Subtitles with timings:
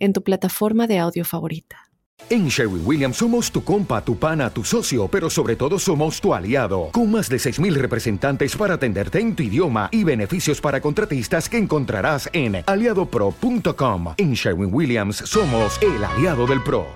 [0.00, 1.90] en tu plataforma de audio favorita.
[2.28, 6.34] En Sherwin Williams somos tu compa, tu pana, tu socio, pero sobre todo somos tu
[6.34, 11.48] aliado, con más de 6.000 representantes para atenderte en tu idioma y beneficios para contratistas
[11.48, 14.14] que encontrarás en aliadopro.com.
[14.16, 16.86] En Sherwin Williams somos el aliado del PRO.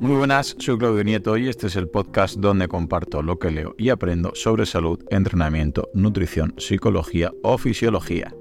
[0.00, 3.74] Muy buenas, soy Claudio Nieto y este es el podcast donde comparto lo que leo
[3.78, 8.34] y aprendo sobre salud, entrenamiento, nutrición, psicología o fisiología.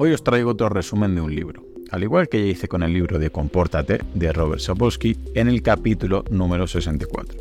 [0.00, 2.92] Hoy os traigo otro resumen de un libro, al igual que ya hice con el
[2.92, 7.36] libro de Compórtate de Robert Sapolsky en el capítulo número 64.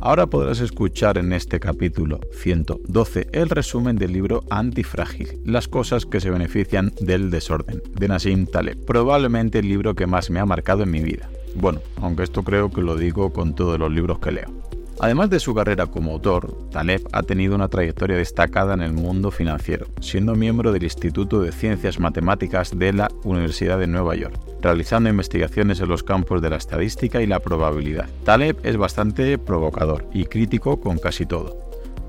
[0.00, 6.18] Ahora podrás escuchar en este capítulo 112 el resumen del libro Antifrágil, las cosas que
[6.18, 10.82] se benefician del desorden, de Nassim Taleb, probablemente el libro que más me ha marcado
[10.82, 11.30] en mi vida.
[11.54, 14.63] Bueno, aunque esto creo que lo digo con todos los libros que leo.
[15.00, 19.30] Además de su carrera como autor, Taleb ha tenido una trayectoria destacada en el mundo
[19.30, 25.10] financiero, siendo miembro del Instituto de Ciencias Matemáticas de la Universidad de Nueva York, realizando
[25.10, 28.08] investigaciones en los campos de la estadística y la probabilidad.
[28.24, 31.58] Taleb es bastante provocador y crítico con casi todo.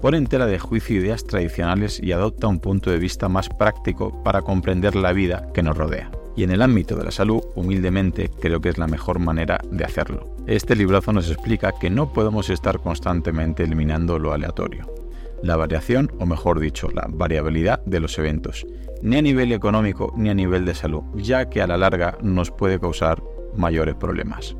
[0.01, 4.21] Pone en tela de juicio ideas tradicionales y adopta un punto de vista más práctico
[4.23, 8.29] para comprender la vida que nos rodea y en el ámbito de la salud, humildemente,
[8.39, 10.35] creo que es la mejor manera de hacerlo.
[10.47, 14.93] Este librazo nos explica que no podemos estar constantemente eliminando lo aleatorio,
[15.41, 18.65] la variación, o mejor dicho, la variabilidad de los eventos,
[19.01, 22.51] ni a nivel económico ni a nivel de salud, ya que a la larga nos
[22.51, 23.21] puede causar
[23.55, 24.55] mayores problemas.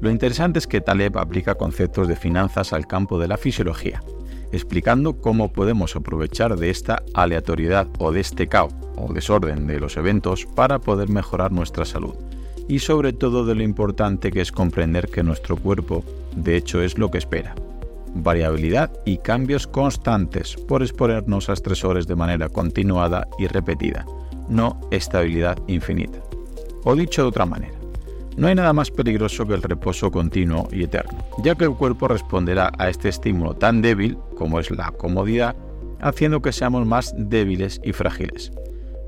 [0.00, 4.02] Lo interesante es que Taleb aplica conceptos de finanzas al campo de la fisiología,
[4.52, 9.96] explicando cómo podemos aprovechar de esta aleatoriedad o de este caos o desorden de los
[9.96, 12.14] eventos para poder mejorar nuestra salud.
[12.68, 16.04] Y sobre todo de lo importante que es comprender que nuestro cuerpo,
[16.36, 17.54] de hecho, es lo que espera.
[18.14, 24.06] Variabilidad y cambios constantes por exponernos a estresores de manera continuada y repetida,
[24.48, 26.18] no estabilidad infinita.
[26.84, 27.81] O dicho de otra manera,
[28.36, 32.08] no hay nada más peligroso que el reposo continuo y eterno, ya que el cuerpo
[32.08, 35.54] responderá a este estímulo tan débil como es la comodidad,
[36.00, 38.52] haciendo que seamos más débiles y frágiles.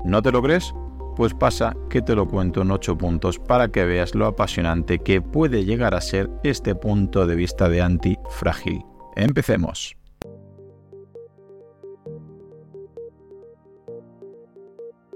[0.03, 0.73] ¿No te lo crees?
[1.15, 5.21] Pues pasa que te lo cuento en 8 puntos para que veas lo apasionante que
[5.21, 8.83] puede llegar a ser este punto de vista de antifrágil.
[9.15, 9.95] Empecemos.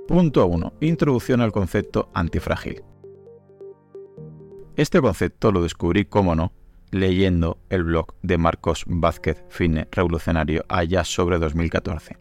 [0.07, 0.73] Punto 1.
[0.79, 2.81] Introducción al concepto antifrágil.
[4.79, 6.53] Este concepto lo descubrí, como no,
[6.91, 12.15] leyendo el blog de Marcos Vázquez Fine Revolucionario allá sobre 2014.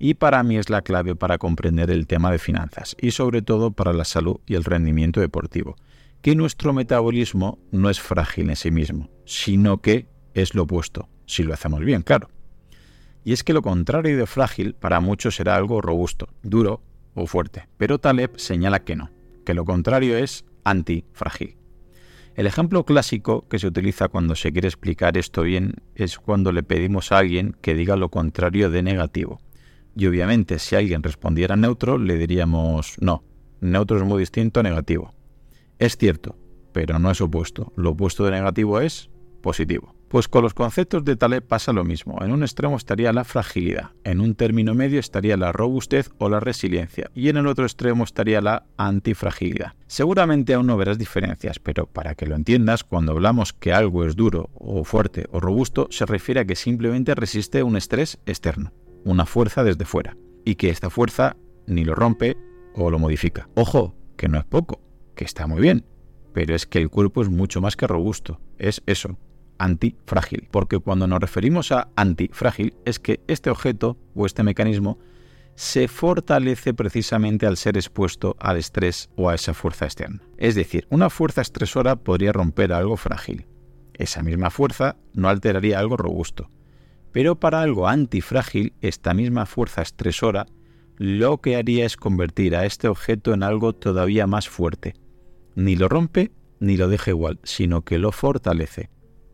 [0.00, 3.70] Y para mí es la clave para comprender el tema de finanzas y sobre todo
[3.70, 5.76] para la salud y el rendimiento deportivo,
[6.20, 11.44] que nuestro metabolismo no es frágil en sí mismo, sino que es lo opuesto, si
[11.44, 12.28] lo hacemos bien, claro.
[13.22, 16.82] Y es que lo contrario de frágil para muchos será algo robusto, duro
[17.14, 19.10] o fuerte, pero Taleb señala que no,
[19.44, 21.59] que lo contrario es antifrágil.
[22.36, 26.62] El ejemplo clásico que se utiliza cuando se quiere explicar esto bien es cuando le
[26.62, 29.40] pedimos a alguien que diga lo contrario de negativo.
[29.96, 33.24] Y obviamente si alguien respondiera neutro le diríamos no,
[33.60, 35.12] neutro es muy distinto a negativo.
[35.78, 36.36] Es cierto,
[36.72, 37.72] pero no es opuesto.
[37.76, 39.10] Lo opuesto de negativo es
[39.42, 39.94] positivo.
[40.10, 42.18] Pues con los conceptos de Taleb pasa lo mismo.
[42.20, 46.40] En un extremo estaría la fragilidad, en un término medio estaría la robustez o la
[46.40, 49.74] resiliencia y en el otro extremo estaría la antifragilidad.
[49.86, 54.16] Seguramente aún no verás diferencias, pero para que lo entiendas, cuando hablamos que algo es
[54.16, 58.72] duro o fuerte o robusto, se refiere a que simplemente resiste un estrés externo,
[59.04, 61.36] una fuerza desde fuera, y que esta fuerza
[61.68, 62.36] ni lo rompe
[62.74, 63.48] o lo modifica.
[63.54, 64.80] Ojo, que no es poco,
[65.14, 65.84] que está muy bien,
[66.32, 69.16] pero es que el cuerpo es mucho más que robusto, es eso,
[69.60, 74.98] antifrágil, porque cuando nos referimos a antifrágil es que este objeto o este mecanismo
[75.54, 80.22] se fortalece precisamente al ser expuesto al estrés o a esa fuerza externa.
[80.38, 83.46] Es decir, una fuerza estresora podría romper algo frágil.
[83.92, 86.50] Esa misma fuerza no alteraría algo robusto.
[87.12, 90.46] Pero para algo antifrágil, esta misma fuerza estresora
[90.96, 94.94] lo que haría es convertir a este objeto en algo todavía más fuerte.
[95.54, 98.90] Ni lo rompe ni lo deja igual, sino que lo fortalece.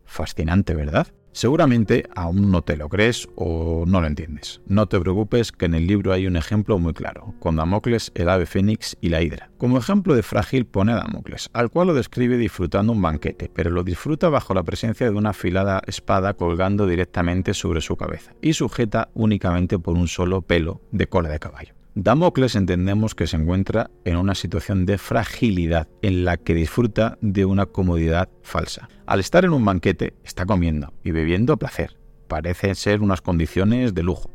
[0.07, 1.07] Fascinante, ¿verdad?
[1.37, 4.59] Seguramente aún no te lo crees o no lo entiendes.
[4.65, 8.29] No te preocupes que en el libro hay un ejemplo muy claro, con Damocles, el
[8.29, 9.51] ave fénix y la hidra.
[9.59, 13.69] Como ejemplo de frágil pone a Damocles, al cual lo describe disfrutando un banquete, pero
[13.69, 18.53] lo disfruta bajo la presencia de una afilada espada colgando directamente sobre su cabeza y
[18.53, 21.76] sujeta únicamente por un solo pelo de cola de caballo.
[21.99, 27.43] Damocles entendemos que se encuentra en una situación de fragilidad en la que disfruta de
[27.43, 28.87] una comodidad falsa.
[29.07, 31.97] Al estar en un banquete, está comiendo y bebiendo a placer.
[32.27, 34.29] Parecen ser unas condiciones de lujo.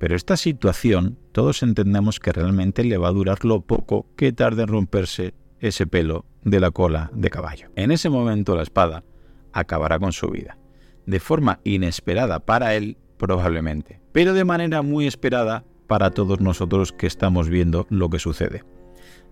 [0.00, 4.62] Pero esta situación todos entendemos que realmente le va a durar lo poco que tarde
[4.62, 7.68] en romperse ese pelo de la cola de caballo.
[7.76, 9.04] En ese momento la espada
[9.52, 10.58] acabará con su vida.
[11.06, 17.06] De forma inesperada para él, probablemente, pero de manera muy esperada para todos nosotros que
[17.06, 18.64] estamos viendo lo que sucede,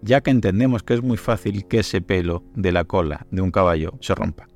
[0.02, 3.50] ya que entendemos que es muy fácil que ese pelo de la cola de un
[3.50, 4.46] caballo se rompa.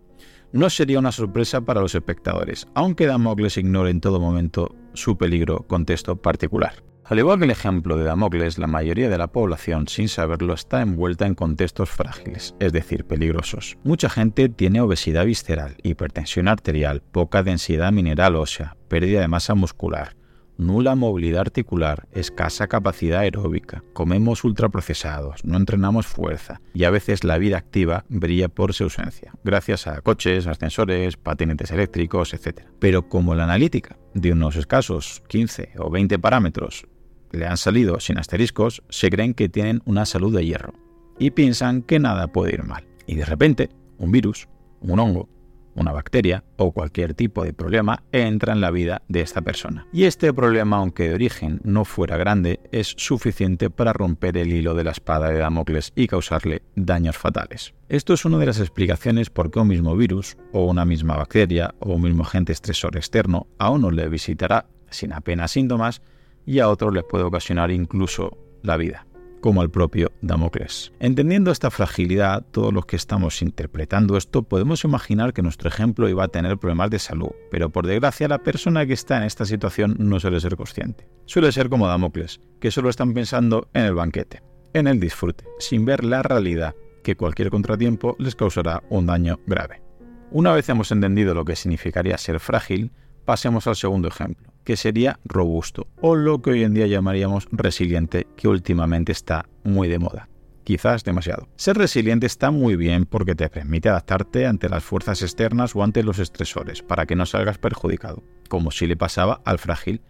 [0.53, 5.67] No sería una sorpresa para los espectadores, aunque Damocles ignore en todo momento su peligro
[5.67, 6.85] contexto particular.
[7.07, 10.81] Al igual que el ejemplo de Damocles, la mayoría de la población, sin saberlo, está
[10.81, 13.77] envuelta en contextos frágiles, es decir, peligrosos.
[13.85, 20.17] Mucha gente tiene obesidad visceral, hipertensión arterial, poca densidad mineral ósea, pérdida de masa muscular,
[20.59, 27.39] nula movilidad articular, escasa capacidad aeróbica, comemos ultraprocesados, no entrenamos fuerza y a veces la
[27.39, 32.63] vida activa brilla por su ausencia, gracias a coches, ascensores, patinetes eléctricos, etc.
[32.79, 36.87] Pero como la analítica de unos escasos 15 o 20 parámetros
[37.33, 40.75] le han salido sin asteriscos, se creen que tienen una salud de hierro
[41.19, 42.87] y piensan que nada puede ir mal.
[43.07, 44.49] Y de repente, un virus,
[44.81, 45.29] un hongo,
[45.75, 49.87] una bacteria o cualquier tipo de problema entra en la vida de esta persona.
[49.93, 54.75] Y este problema, aunque de origen no fuera grande, es suficiente para romper el hilo
[54.75, 57.75] de la espada de Damocles y causarle daños fatales.
[57.89, 61.75] Esto es una de las explicaciones por qué un mismo virus, o una misma bacteria,
[61.81, 66.03] o un mismo agente estresor externo a uno le visitará sin apenas síntomas
[66.47, 69.07] y a otro le puede ocasionar incluso la vida
[69.45, 70.91] como al propio Damocles.
[71.01, 76.25] Entendiendo esta fragilidad, todos los que estamos interpretando esto podemos imaginar que nuestro ejemplo iba
[76.25, 79.97] a tener problemas de salud, pero por desgracia la persona que está en esta situación
[79.99, 81.07] no suele ser consciente.
[81.27, 84.43] Suele ser como Damocles, que solo están pensando en el banquete,
[84.73, 89.83] en el disfrute, sin ver la realidad que cualquier contratiempo les causará un daño grave.
[90.31, 92.93] Una vez hemos entendido lo que significaría ser frágil,
[93.27, 98.27] pasemos al segundo ejemplo que sería robusto, o lo que hoy en día llamaríamos resiliente,
[98.37, 100.29] que últimamente está muy de moda.
[100.65, 101.47] Quizás demasiado.
[101.57, 106.03] Ser resiliente está muy bien porque te permite adaptarte ante las fuerzas externas o ante
[106.03, 110.01] los estresores para que no salgas perjudicado, como si le pasaba al frágil,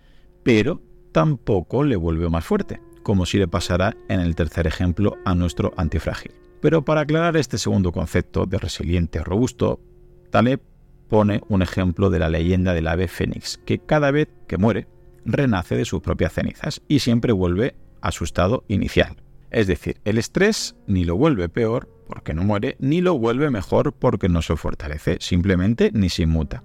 [0.45, 0.81] pero
[1.11, 5.73] tampoco le vuelve más fuerte, como si le pasara en el tercer ejemplo a nuestro
[5.77, 6.33] antifrágil.
[6.61, 9.81] Pero para aclarar este segundo concepto de resiliente robusto,
[10.31, 10.61] Taleb
[11.09, 14.87] pone un ejemplo de la leyenda del ave fénix, que cada vez que muere
[15.25, 19.17] renace de sus propias cenizas y siempre vuelve a su estado inicial.
[19.51, 23.93] Es decir, el estrés ni lo vuelve peor porque no muere, ni lo vuelve mejor
[23.93, 26.63] porque no se fortalece, simplemente ni se inmuta.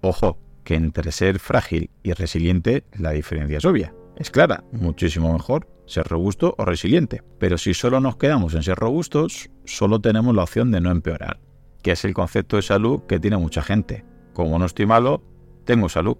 [0.00, 3.94] Ojo, que entre ser frágil y resiliente la diferencia es obvia.
[4.16, 7.22] Es clara, muchísimo mejor ser robusto o resiliente.
[7.38, 11.43] Pero si solo nos quedamos en ser robustos, solo tenemos la opción de no empeorar
[11.84, 14.04] que es el concepto de salud que tiene mucha gente.
[14.32, 15.22] Como no estoy malo,
[15.64, 16.16] tengo salud.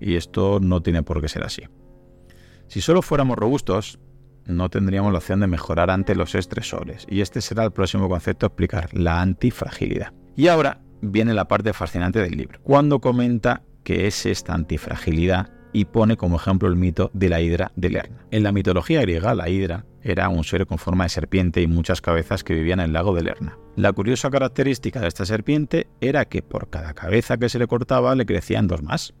[0.00, 1.62] Y esto no tiene por qué ser así.
[2.66, 4.00] Si solo fuéramos robustos,
[4.44, 7.06] no tendríamos la opción de mejorar ante los estresores.
[7.08, 10.12] Y este será el próximo concepto a explicar, la antifragilidad.
[10.34, 15.84] Y ahora viene la parte fascinante del libro, cuando comenta que es esta antifragilidad y
[15.84, 18.26] pone como ejemplo el mito de la hidra de Lerna.
[18.32, 22.00] En la mitología griega, la hidra era un ser con forma de serpiente y muchas
[22.00, 23.58] cabezas que vivían en el lago de Lerna.
[23.74, 28.14] La curiosa característica de esta serpiente era que por cada cabeza que se le cortaba
[28.14, 29.14] le crecían dos más.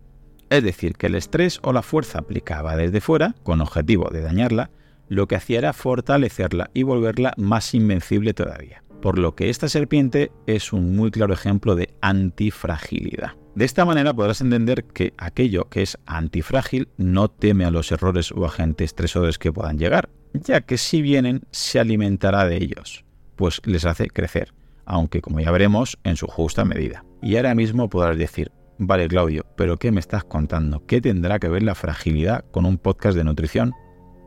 [0.50, 4.70] Es decir, que el estrés o la fuerza aplicada desde fuera, con objetivo de dañarla,
[5.08, 8.84] lo que hacía era fortalecerla y volverla más invencible todavía.
[9.00, 13.32] Por lo que esta serpiente es un muy claro ejemplo de antifragilidad.
[13.54, 18.32] De esta manera podrás entender que aquello que es antifrágil no teme a los errores
[18.32, 23.04] o agentes estresores que puedan llegar, ya que si vienen se alimentará de ellos,
[23.36, 24.52] pues les hace crecer,
[24.84, 27.04] aunque como ya veremos en su justa medida.
[27.22, 30.84] Y ahora mismo podrás decir, vale Claudio, pero ¿qué me estás contando?
[30.86, 33.72] ¿Qué tendrá que ver la fragilidad con un podcast de nutrición,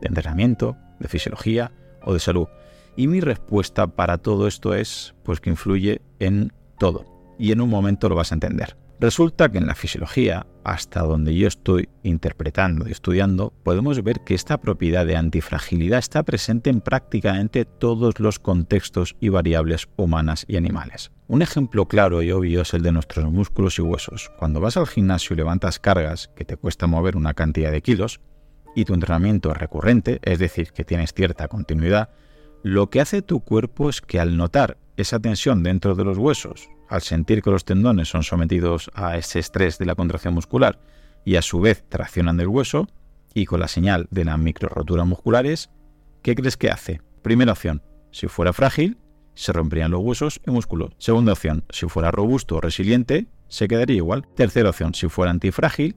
[0.00, 1.72] de entrenamiento, de fisiología
[2.02, 2.48] o de salud?
[2.96, 7.04] Y mi respuesta para todo esto es, pues que influye en todo,
[7.38, 8.76] y en un momento lo vas a entender.
[9.00, 14.34] Resulta que en la fisiología, hasta donde yo estoy interpretando y estudiando, podemos ver que
[14.34, 20.56] esta propiedad de antifragilidad está presente en prácticamente todos los contextos y variables humanas y
[20.56, 21.12] animales.
[21.28, 24.32] Un ejemplo claro y obvio es el de nuestros músculos y huesos.
[24.36, 28.20] Cuando vas al gimnasio y levantas cargas que te cuesta mover una cantidad de kilos,
[28.74, 32.10] y tu entrenamiento es recurrente, es decir, que tienes cierta continuidad,
[32.64, 36.68] lo que hace tu cuerpo es que al notar esa tensión dentro de los huesos,
[36.88, 40.80] al sentir que los tendones son sometidos a ese estrés de la contracción muscular
[41.24, 42.88] y a su vez traccionan del hueso,
[43.34, 45.70] y con la señal de las microroturas musculares,
[46.22, 47.02] ¿qué crees que hace?
[47.22, 48.98] Primera opción, si fuera frágil,
[49.34, 50.90] se romperían los huesos y músculos.
[50.98, 54.26] Segunda opción, si fuera robusto o resiliente, se quedaría igual.
[54.34, 55.96] Tercera opción, si fuera antifrágil,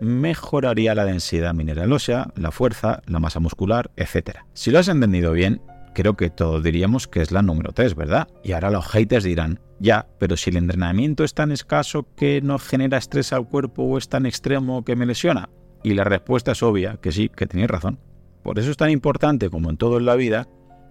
[0.00, 4.38] mejoraría la densidad mineral ósea, la fuerza, la masa muscular, etc.
[4.54, 5.62] Si lo has entendido bien,
[5.94, 8.28] creo que todos diríamos que es la número 3, ¿verdad?
[8.42, 12.58] Y ahora los haters dirán, ya, pero si el entrenamiento es tan escaso que no
[12.58, 15.48] genera estrés al cuerpo o es tan extremo que me lesiona.
[15.82, 17.98] Y la respuesta es obvia, que sí, que tenéis razón.
[18.42, 20.48] Por eso es tan importante, como en todo en la vida,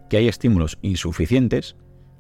[0.09, 1.75] que hay estímulos insuficientes,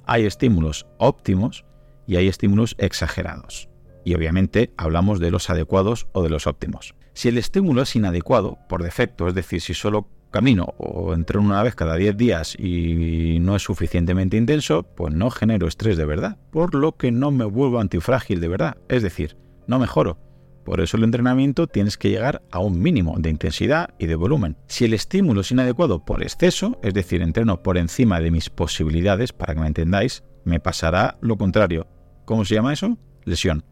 [0.05, 1.65] hay estímulos óptimos
[2.07, 3.69] y hay estímulos exagerados.
[4.05, 6.95] Y obviamente hablamos de los adecuados o de los óptimos.
[7.13, 11.63] Si el estímulo es inadecuado, por defecto, es decir, si solo camino o entreno una
[11.63, 16.37] vez cada 10 días y no es suficientemente intenso, pues no genero estrés de verdad,
[16.51, 20.17] por lo que no me vuelvo antifrágil de verdad, es decir, no mejoro.
[20.65, 24.57] Por eso el entrenamiento tienes que llegar a un mínimo de intensidad y de volumen.
[24.67, 29.33] Si el estímulo es inadecuado por exceso, es decir, entreno por encima de mis posibilidades,
[29.33, 31.87] para que me entendáis, me pasará lo contrario.
[32.25, 32.97] ¿Cómo se llama eso?
[33.25, 33.63] Lesión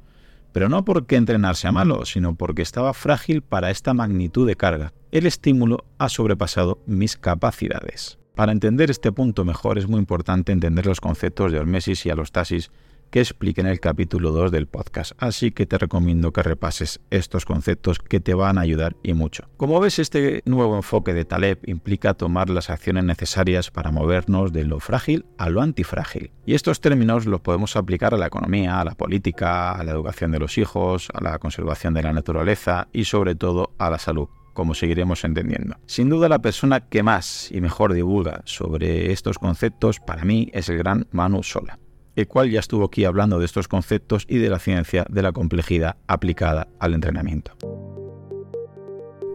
[0.57, 4.91] pero no porque entrenar sea malo, sino porque estaba frágil para esta magnitud de carga.
[5.09, 8.19] El estímulo ha sobrepasado mis capacidades.
[8.35, 12.71] Para entender este punto mejor es muy importante entender los conceptos de hormesis y alostasis
[13.09, 17.45] que explique en el capítulo 2 del podcast, así que te recomiendo que repases estos
[17.45, 19.45] conceptos que te van a ayudar y mucho.
[19.55, 24.65] Como ves, este nuevo enfoque de Taleb implica tomar las acciones necesarias para movernos de
[24.65, 26.31] lo frágil a lo antifrágil.
[26.45, 30.31] Y estos términos los podemos aplicar a la economía, a la política, a la educación
[30.31, 34.27] de los hijos, a la conservación de la naturaleza y sobre todo a la salud
[34.57, 35.75] como seguiremos entendiendo.
[35.85, 40.67] Sin duda la persona que más y mejor divulga sobre estos conceptos para mí es
[40.69, 41.77] el gran Manu Sola
[42.15, 45.31] el cual ya estuvo aquí hablando de estos conceptos y de la ciencia de la
[45.31, 47.55] complejidad aplicada al entrenamiento.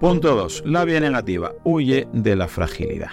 [0.00, 0.64] Punto 2.
[0.66, 1.52] La vía negativa.
[1.62, 3.12] Huye de la fragilidad.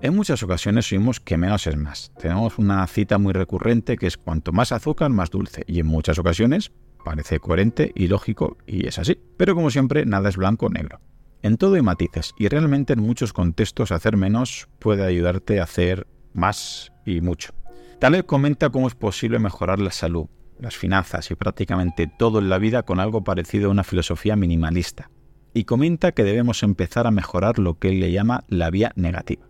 [0.00, 2.10] En muchas ocasiones oímos que menos es más.
[2.18, 5.62] Tenemos una cita muy recurrente que es cuanto más azúcar, más dulce.
[5.68, 6.72] Y en muchas ocasiones
[7.02, 9.18] parece coherente y lógico y es así.
[9.36, 11.00] Pero como siempre, nada es blanco o negro.
[11.42, 16.06] En todo hay matices y realmente en muchos contextos hacer menos puede ayudarte a hacer
[16.32, 17.52] más y mucho.
[17.98, 20.26] Taleb comenta cómo es posible mejorar la salud,
[20.60, 25.10] las finanzas y prácticamente todo en la vida con algo parecido a una filosofía minimalista.
[25.52, 29.46] Y comenta que debemos empezar a mejorar lo que él le llama la vía negativa.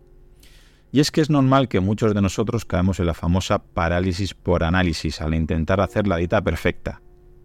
[0.90, 4.64] Y es que es normal que muchos de nosotros caemos en la famosa parálisis por
[4.64, 7.01] análisis al intentar hacer la dieta perfecta.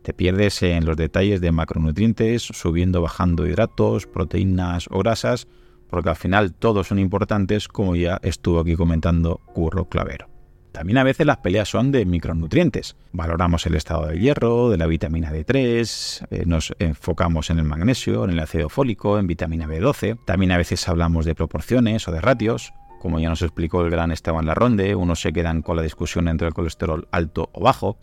[0.08, 5.50] Te pierdes en los detalles de macronutrientes, subiendo, bajando hidratos, proteínas o grasas,
[5.90, 10.30] porque al final todos son importantes, como ya estuvo aquí comentando Curro Clavero.
[10.72, 12.96] También a veces las peleas son de micronutrientes.
[13.12, 18.24] Valoramos el estado del hierro, de la vitamina D3, eh, nos enfocamos en el magnesio,
[18.24, 20.20] en el ácido fólico, en vitamina B12.
[20.26, 22.72] También a veces hablamos de proporciones o de ratios.
[23.02, 26.48] Como ya nos explicó el gran Esteban Larronde, unos se quedan con la discusión entre
[26.48, 27.98] el colesterol alto o bajo,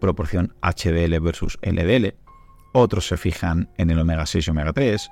[0.00, 2.14] proporción HDL versus LDL.
[2.72, 5.10] Otros se fijan en el omega 6 y omega 3.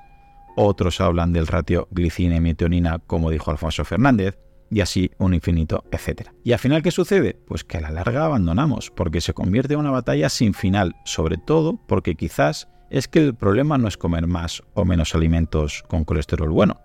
[0.55, 4.37] Otros hablan del ratio glicina y metionina, como dijo Alfonso Fernández
[4.69, 6.29] y así un infinito, etc.
[6.43, 7.35] ¿Y al final qué sucede?
[7.47, 11.37] Pues que a la larga abandonamos, porque se convierte en una batalla sin final, sobre
[11.37, 16.05] todo porque quizás es que el problema no es comer más o menos alimentos con
[16.05, 16.79] colesterol bueno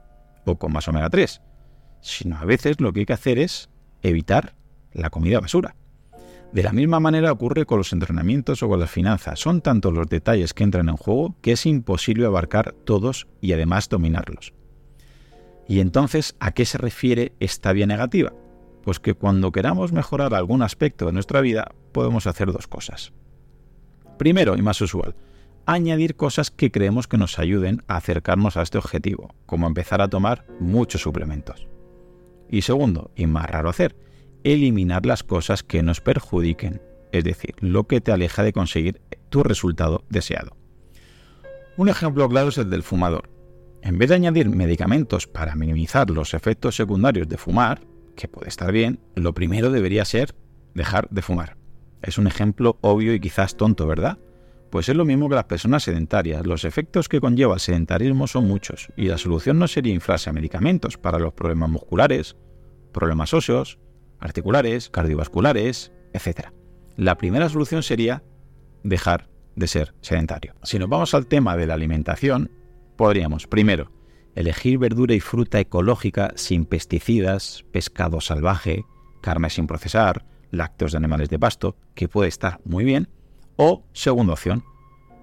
[0.45, 1.41] o con más omega 3,
[2.01, 3.69] sino a veces lo que hay que hacer es
[4.03, 4.55] evitar
[4.93, 5.75] la comida basura.
[6.53, 9.39] De la misma manera ocurre con los entrenamientos o con las finanzas.
[9.39, 13.89] Son tantos los detalles que entran en juego que es imposible abarcar todos y además
[13.89, 14.55] dominarlos.
[15.69, 18.33] Y entonces, ¿a qué se refiere esta vía negativa?
[18.83, 23.13] Pues que cuando queramos mejorar algún aspecto de nuestra vida, podemos hacer dos cosas.
[24.17, 25.15] Primero, y más usual,
[25.67, 30.09] añadir cosas que creemos que nos ayuden a acercarnos a este objetivo, como empezar a
[30.09, 31.69] tomar muchos suplementos.
[32.49, 33.95] Y segundo, y más raro hacer,
[34.53, 36.81] eliminar las cosas que nos perjudiquen,
[37.13, 40.57] es decir, lo que te aleja de conseguir tu resultado deseado.
[41.77, 43.31] Un ejemplo claro es el del fumador.
[43.83, 47.81] En vez de añadir medicamentos para minimizar los efectos secundarios de fumar,
[48.17, 50.35] que puede estar bien, lo primero debería ser
[50.75, 51.57] dejar de fumar.
[52.03, 54.19] Es un ejemplo obvio y quizás tonto, ¿verdad?
[54.71, 56.47] Pues es lo mismo que las personas sedentarias.
[56.47, 60.33] Los efectos que conlleva el sedentarismo son muchos y la solución no sería inflarse a
[60.33, 62.37] medicamentos para los problemas musculares,
[62.93, 63.79] problemas óseos,
[64.21, 66.49] articulares, cardiovasculares, etc.
[66.97, 68.23] La primera solución sería
[68.83, 70.55] dejar de ser sedentario.
[70.63, 72.51] Si nos vamos al tema de la alimentación,
[72.97, 73.93] podríamos, primero,
[74.35, 78.85] elegir verdura y fruta ecológica sin pesticidas, pescado salvaje,
[79.21, 83.09] carne sin procesar, lácteos de animales de pasto, que puede estar muy bien.
[83.57, 84.65] O, segunda opción,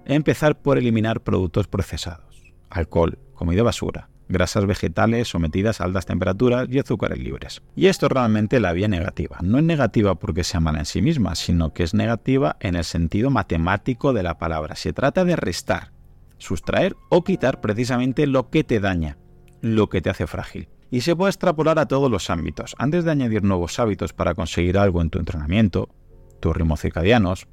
[0.05, 6.79] empezar por eliminar productos procesados, alcohol, comida basura, grasas vegetales sometidas a altas temperaturas y
[6.79, 7.61] azúcares libres.
[7.75, 9.37] Y esto es realmente la vía negativa.
[9.41, 12.83] No es negativa porque sea mala en sí misma, sino que es negativa en el
[12.83, 14.75] sentido matemático de la palabra.
[14.75, 15.91] Se trata de restar,
[16.37, 19.17] sustraer o quitar precisamente lo que te daña,
[19.61, 20.69] lo que te hace frágil.
[20.91, 22.75] Y se puede extrapolar a todos los ámbitos.
[22.77, 25.89] Antes de añadir nuevos hábitos para conseguir algo en tu entrenamiento,
[26.39, 27.47] tus ritmos circadianos,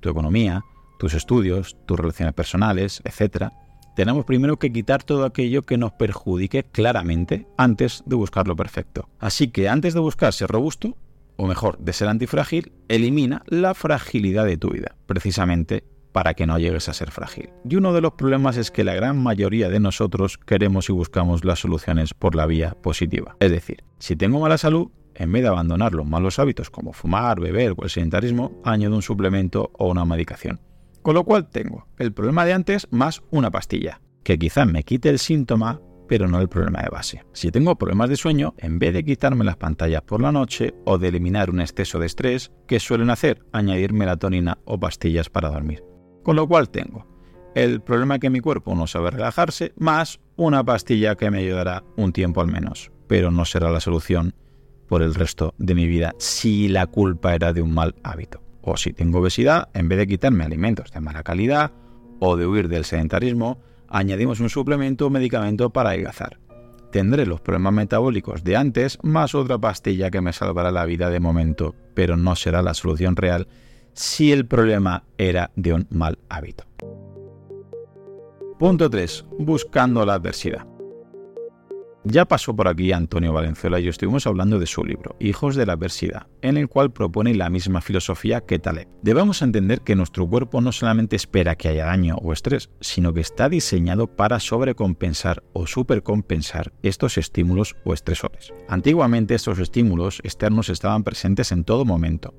[0.00, 0.62] tu economía,
[0.98, 3.50] tus estudios, tus relaciones personales, etc.,
[3.98, 9.08] tenemos primero que quitar todo aquello que nos perjudique claramente antes de buscar lo perfecto.
[9.18, 10.96] Así que antes de buscar ser robusto,
[11.34, 16.60] o mejor, de ser antifrágil, elimina la fragilidad de tu vida, precisamente para que no
[16.60, 17.50] llegues a ser frágil.
[17.68, 21.44] Y uno de los problemas es que la gran mayoría de nosotros queremos y buscamos
[21.44, 23.34] las soluciones por la vía positiva.
[23.40, 27.40] Es decir, si tengo mala salud, en vez de abandonar los malos hábitos como fumar,
[27.40, 30.60] beber o el sedentarismo, añado un suplemento o una medicación.
[31.02, 35.08] Con lo cual tengo el problema de antes más una pastilla, que quizás me quite
[35.08, 37.24] el síntoma, pero no el problema de base.
[37.32, 40.98] Si tengo problemas de sueño, en vez de quitarme las pantallas por la noche o
[40.98, 43.44] de eliminar un exceso de estrés, ¿qué suelen hacer?
[43.52, 45.84] Añadir melatonina o pastillas para dormir.
[46.22, 47.06] Con lo cual tengo
[47.54, 52.12] el problema que mi cuerpo no sabe relajarse, más una pastilla que me ayudará un
[52.12, 54.34] tiempo al menos, pero no será la solución
[54.86, 58.47] por el resto de mi vida si la culpa era de un mal hábito.
[58.70, 61.72] O si tengo obesidad, en vez de quitarme alimentos de mala calidad
[62.20, 63.58] o de huir del sedentarismo,
[63.88, 66.38] añadimos un suplemento o medicamento para adelgazar.
[66.92, 71.18] Tendré los problemas metabólicos de antes más otra pastilla que me salvará la vida de
[71.18, 73.48] momento, pero no será la solución real
[73.94, 76.64] si el problema era de un mal hábito.
[78.58, 79.24] Punto 3.
[79.38, 80.66] Buscando la adversidad.
[82.10, 85.74] Ya pasó por aquí Antonio Valenzuela y estuvimos hablando de su libro, Hijos de la
[85.74, 88.88] Adversidad, en el cual propone la misma filosofía que Taleb.
[89.02, 93.20] Debemos entender que nuestro cuerpo no solamente espera que haya daño o estrés, sino que
[93.20, 98.54] está diseñado para sobrecompensar o supercompensar estos estímulos o estresores.
[98.70, 102.32] Antiguamente estos estímulos externos estaban presentes en todo momento,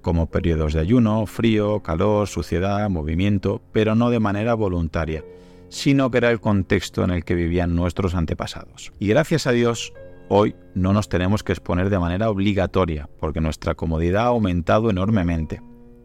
[0.00, 5.22] como periodos de ayuno, frío, calor, suciedad, movimiento, pero no de manera voluntaria
[5.72, 8.92] sino que era el contexto en el que vivían nuestros antepasados.
[8.98, 9.94] Y gracias a Dios,
[10.28, 15.62] hoy no nos tenemos que exponer de manera obligatoria, porque nuestra comodidad ha aumentado enormemente.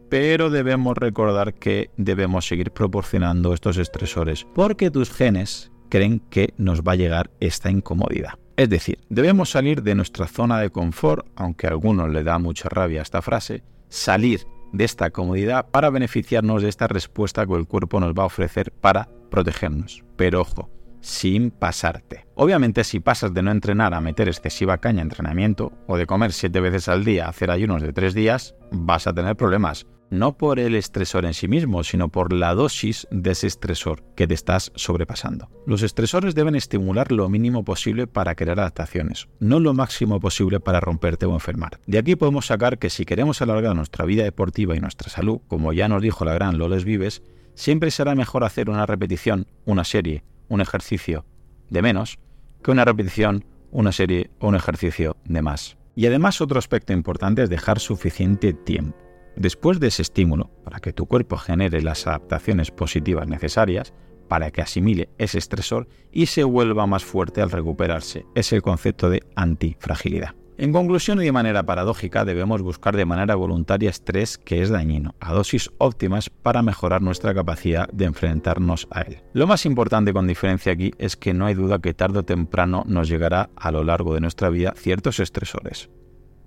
[0.08, 6.80] Pero debemos recordar que debemos seguir proporcionando estos estresores, porque tus genes creen que nos
[6.80, 8.38] va a llegar esta incomodidad.
[8.56, 12.70] Es decir, debemos salir de nuestra zona de confort, aunque a algunos le da mucha
[12.70, 18.00] rabia esta frase, salir de esta comodidad para beneficiarnos de esta respuesta que el cuerpo
[18.00, 20.04] nos va a ofrecer para protegernos.
[20.16, 22.26] Pero ojo, sin pasarte.
[22.34, 26.32] Obviamente si pasas de no entrenar a meter excesiva caña en entrenamiento o de comer
[26.32, 30.36] siete veces al día a hacer ayunos de tres días, vas a tener problemas no
[30.36, 34.34] por el estresor en sí mismo, sino por la dosis de ese estresor que te
[34.34, 35.50] estás sobrepasando.
[35.66, 40.80] Los estresores deben estimular lo mínimo posible para crear adaptaciones, no lo máximo posible para
[40.80, 41.80] romperte o enfermar.
[41.86, 45.72] De aquí podemos sacar que si queremos alargar nuestra vida deportiva y nuestra salud, como
[45.72, 47.22] ya nos dijo la gran Loles Vives,
[47.58, 51.24] siempre será mejor hacer una repetición, una serie, un ejercicio
[51.68, 52.18] de menos,
[52.62, 55.76] que una repetición, una serie o un ejercicio de más.
[55.96, 58.96] Y además otro aspecto importante es dejar suficiente tiempo.
[59.34, 63.92] Después de ese estímulo, para que tu cuerpo genere las adaptaciones positivas necesarias,
[64.28, 68.24] para que asimile ese estresor y se vuelva más fuerte al recuperarse.
[68.36, 70.37] Es el concepto de antifragilidad.
[70.60, 75.14] En conclusión y de manera paradójica, debemos buscar de manera voluntaria estrés que es dañino,
[75.20, 79.22] a dosis óptimas para mejorar nuestra capacidad de enfrentarnos a él.
[79.34, 82.82] Lo más importante con diferencia aquí es que no hay duda que tarde o temprano
[82.88, 85.90] nos llegará a lo largo de nuestra vida ciertos estresores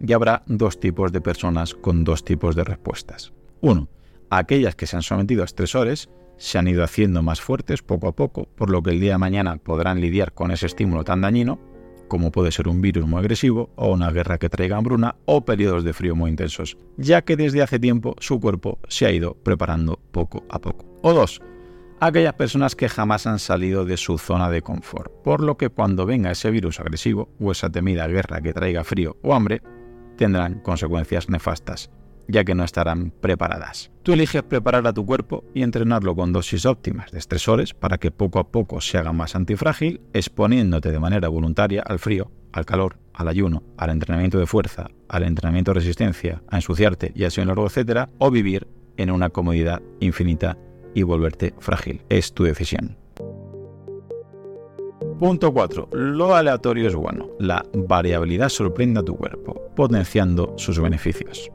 [0.06, 3.32] y habrá dos tipos de personas con dos tipos de respuestas.
[3.62, 3.88] Uno,
[4.30, 8.16] aquellas que se han sometido a estresores se han ido haciendo más fuertes poco a
[8.16, 11.60] poco, por lo que el día de mañana podrán lidiar con ese estímulo tan dañino,
[12.12, 15.86] como puede ser un virus muy agresivo o una guerra que traiga hambruna o periodos
[15.86, 19.98] de frío muy intensos, ya que desde hace tiempo su cuerpo se ha ido preparando
[20.12, 20.86] poco a poco.
[21.04, 21.40] O dos,
[22.02, 26.06] aquellas personas que jamás han salido de su zona de confort, por lo que cuando
[26.06, 29.62] venga ese virus agresivo o esa temida guerra que traiga frío o hambre,
[30.18, 31.92] tendrán consecuencias nefastas
[32.28, 33.92] ya que no estarán preparadas.
[34.04, 38.12] Tú eliges preparar a tu cuerpo y entrenarlo con dosis óptimas de estresores para que
[38.12, 42.98] poco a poco se haga más antifrágil, exponiéndote de manera voluntaria al frío, al calor,
[43.14, 47.48] al ayuno, al entrenamiento de fuerza, al entrenamiento de resistencia, a ensuciarte y así en
[47.48, 50.58] largo, etcétera, o vivir en una comodidad infinita
[50.94, 52.02] y volverte frágil.
[52.10, 52.98] Es tu decisión.
[55.20, 55.90] Punto 4.
[55.92, 57.30] Lo aleatorio es bueno.
[57.40, 61.52] La variabilidad sorprende a tu cuerpo, potenciando sus beneficios.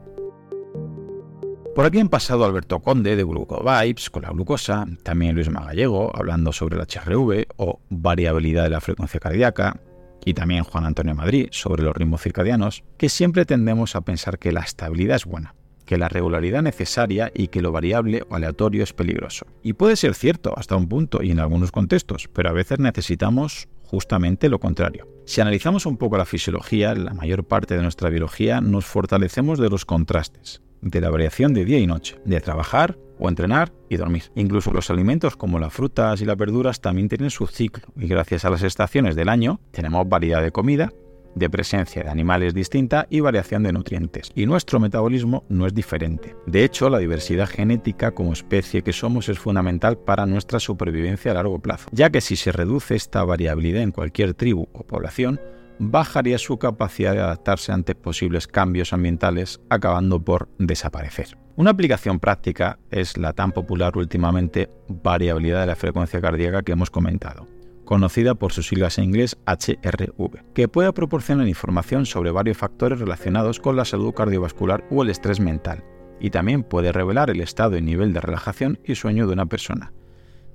[1.77, 6.51] Por aquí han pasado Alberto Conde de Glucovibes con la glucosa, también Luis Magallego hablando
[6.51, 9.79] sobre el HRV o variabilidad de la frecuencia cardíaca,
[10.25, 14.51] y también Juan Antonio Madrid sobre los ritmos circadianos, que siempre tendemos a pensar que
[14.51, 15.53] la estabilidad es buena,
[15.85, 19.45] que la regularidad es necesaria y que lo variable o aleatorio es peligroso.
[19.61, 23.67] Y puede ser cierto hasta un punto y en algunos contextos, pero a veces necesitamos
[23.83, 25.07] justamente lo contrario.
[25.27, 29.69] Si analizamos un poco la fisiología, la mayor parte de nuestra biología nos fortalecemos de
[29.69, 34.23] los contrastes, de la variación de día y noche, de trabajar o entrenar y dormir.
[34.35, 38.45] Incluso los alimentos como las frutas y las verduras también tienen su ciclo y gracias
[38.45, 40.91] a las estaciones del año tenemos variedad de comida,
[41.35, 44.31] de presencia de animales distinta y variación de nutrientes.
[44.35, 46.35] Y nuestro metabolismo no es diferente.
[46.45, 51.35] De hecho, la diversidad genética como especie que somos es fundamental para nuestra supervivencia a
[51.35, 55.39] largo plazo, ya que si se reduce esta variabilidad en cualquier tribu o población,
[55.79, 61.37] bajaría su capacidad de adaptarse ante posibles cambios ambientales, acabando por desaparecer.
[61.55, 66.91] Una aplicación práctica es la tan popular últimamente variabilidad de la frecuencia cardíaca que hemos
[66.91, 67.47] comentado,
[67.85, 73.59] conocida por sus siglas en inglés HRV, que puede proporcionar información sobre varios factores relacionados
[73.59, 75.83] con la salud cardiovascular o el estrés mental,
[76.19, 79.91] y también puede revelar el estado y nivel de relajación y sueño de una persona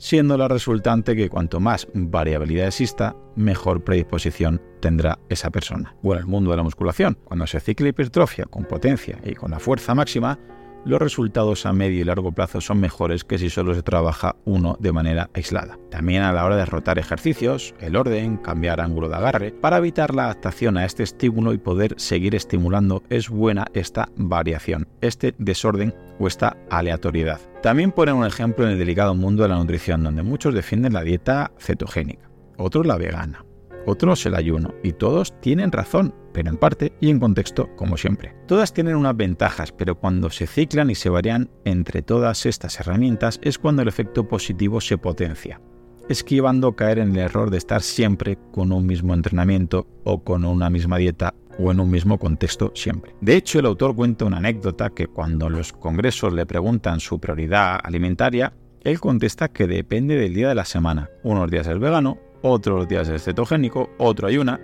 [0.02, 5.94] siendo la resultante que cuanto más variabilidad exista, mejor predisposición tendrá esa persona.
[6.02, 9.52] O en el mundo de la musculación, cuando se cicla hipertrofia con potencia y con
[9.52, 10.40] la fuerza máxima,
[10.84, 14.76] los resultados a medio y largo plazo son mejores que si solo se trabaja uno
[14.80, 15.78] de manera aislada.
[15.90, 20.14] También a la hora de rotar ejercicios, el orden, cambiar ángulo de agarre, para evitar
[20.14, 25.94] la adaptación a este estímulo y poder seguir estimulando es buena esta variación, este desorden
[26.18, 27.40] o esta aleatoriedad.
[27.62, 31.02] También ponen un ejemplo en el delicado mundo de la nutrición, donde muchos defienden la
[31.02, 33.44] dieta cetogénica, otros la vegana,
[33.86, 38.34] otros el ayuno, y todos tienen razón, pero en parte y en contexto como siempre.
[38.46, 43.40] Todas tienen unas ventajas, pero cuando se ciclan y se varían entre todas estas herramientas
[43.42, 45.60] es cuando el efecto positivo se potencia,
[46.08, 50.70] esquivando caer en el error de estar siempre con un mismo entrenamiento o con una
[50.70, 53.14] misma dieta o en un mismo contexto siempre.
[53.20, 57.78] De hecho, el autor cuenta una anécdota que cuando los congresos le preguntan su prioridad
[57.82, 58.52] alimentaria,
[58.84, 61.08] él contesta que depende del día de la semana.
[61.22, 64.60] Unos días es vegano, otros días es cetogénico, otro ayuna,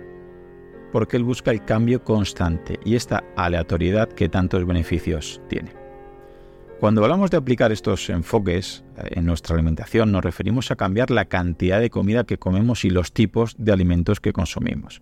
[0.91, 5.73] porque él busca el cambio constante y esta aleatoriedad que tantos beneficios tiene.
[6.79, 11.25] Cuando hablamos de aplicar estos enfoques eh, en nuestra alimentación nos referimos a cambiar la
[11.25, 15.01] cantidad de comida que comemos y los tipos de alimentos que consumimos.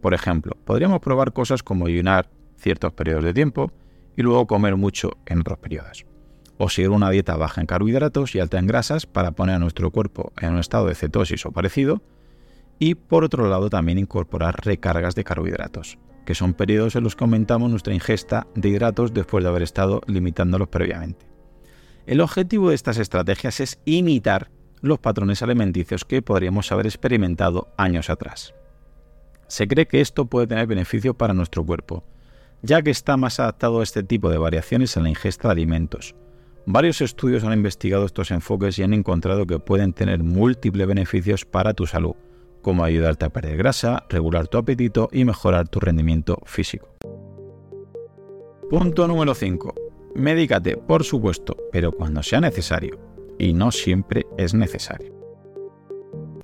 [0.00, 3.72] Por ejemplo, podríamos probar cosas como ayunar ciertos periodos de tiempo
[4.16, 6.04] y luego comer mucho en otros periodos
[6.58, 9.90] o seguir una dieta baja en carbohidratos y alta en grasas para poner a nuestro
[9.90, 12.02] cuerpo en un estado de cetosis o parecido,
[12.78, 17.24] y por otro lado también incorporar recargas de carbohidratos, que son periodos en los que
[17.24, 21.26] aumentamos nuestra ingesta de hidratos después de haber estado limitándolos previamente.
[22.06, 28.10] El objetivo de estas estrategias es imitar los patrones alimenticios que podríamos haber experimentado años
[28.10, 28.52] atrás.
[29.46, 32.04] Se cree que esto puede tener beneficio para nuestro cuerpo,
[32.62, 36.16] ya que está más adaptado a este tipo de variaciones en la ingesta de alimentos,
[36.66, 41.74] Varios estudios han investigado estos enfoques y han encontrado que pueden tener múltiples beneficios para
[41.74, 42.14] tu salud,
[42.62, 46.88] como ayudarte a perder grasa, regular tu apetito y mejorar tu rendimiento físico.
[48.70, 49.74] Punto número 5.
[50.14, 52.98] Médicate, por supuesto, pero cuando sea necesario.
[53.38, 55.12] Y no siempre es necesario.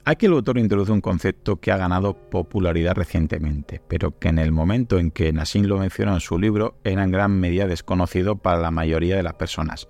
[0.04, 4.52] Aquí el autor introduce un concepto que ha ganado popularidad recientemente, pero que en el
[4.52, 8.58] momento en que Nassim lo mencionó en su libro era en gran medida desconocido para
[8.58, 9.86] la mayoría de las personas,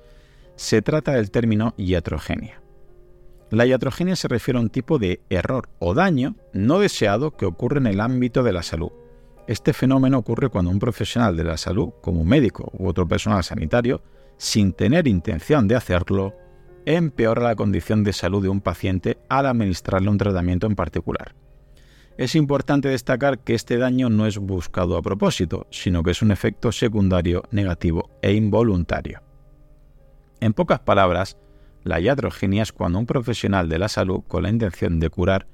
[0.59, 2.61] se trata del término iatrogenia.
[3.51, 7.79] La iatrogenia se refiere a un tipo de error o daño no deseado que ocurre
[7.79, 8.90] en el ámbito de la salud.
[9.47, 13.44] Este fenómeno ocurre cuando un profesional de la salud, como un médico u otro personal
[13.44, 14.03] sanitario,
[14.37, 16.35] sin tener intención de hacerlo,
[16.85, 21.37] empeora la condición de salud de un paciente al administrarle un tratamiento en particular.
[22.16, 26.33] Es importante destacar que este daño no es buscado a propósito, sino que es un
[26.33, 29.28] efecto secundario negativo e involuntario.
[30.40, 31.37] En pocas palabras,
[31.83, 35.46] la iatrogenia es cuando un profesional de la salud, con la intención de curar,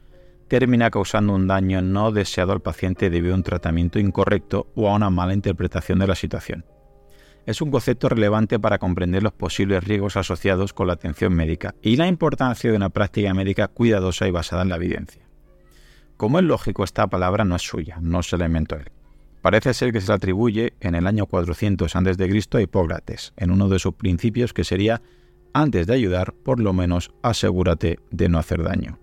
[0.48, 4.94] termina causando un daño no deseado al paciente debido a un tratamiento incorrecto o a
[4.94, 6.64] una mala interpretación de la situación.
[7.46, 11.96] es un concepto relevante para comprender los posibles riesgos asociados con la atención médica y
[11.96, 15.28] la importancia de una práctica médica cuidadosa y basada en la evidencia.
[16.16, 18.90] Como es lógico, esta palabra no es suya, no se la inventó él.
[19.44, 22.40] Parece ser que se la atribuye en el año 400 a.C.
[22.50, 25.02] a Hipócrates, en uno de sus principios que sería
[25.52, 28.98] antes de ayudar, por lo menos asegúrate de no hacer daño.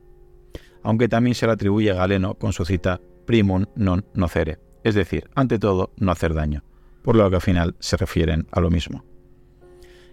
[0.81, 5.29] Aunque también se la atribuye a Galeno con su cita primum non nocere, es decir,
[5.35, 6.63] ante todo, no hacer daño
[7.03, 9.03] por lo que al final se refieren a lo mismo.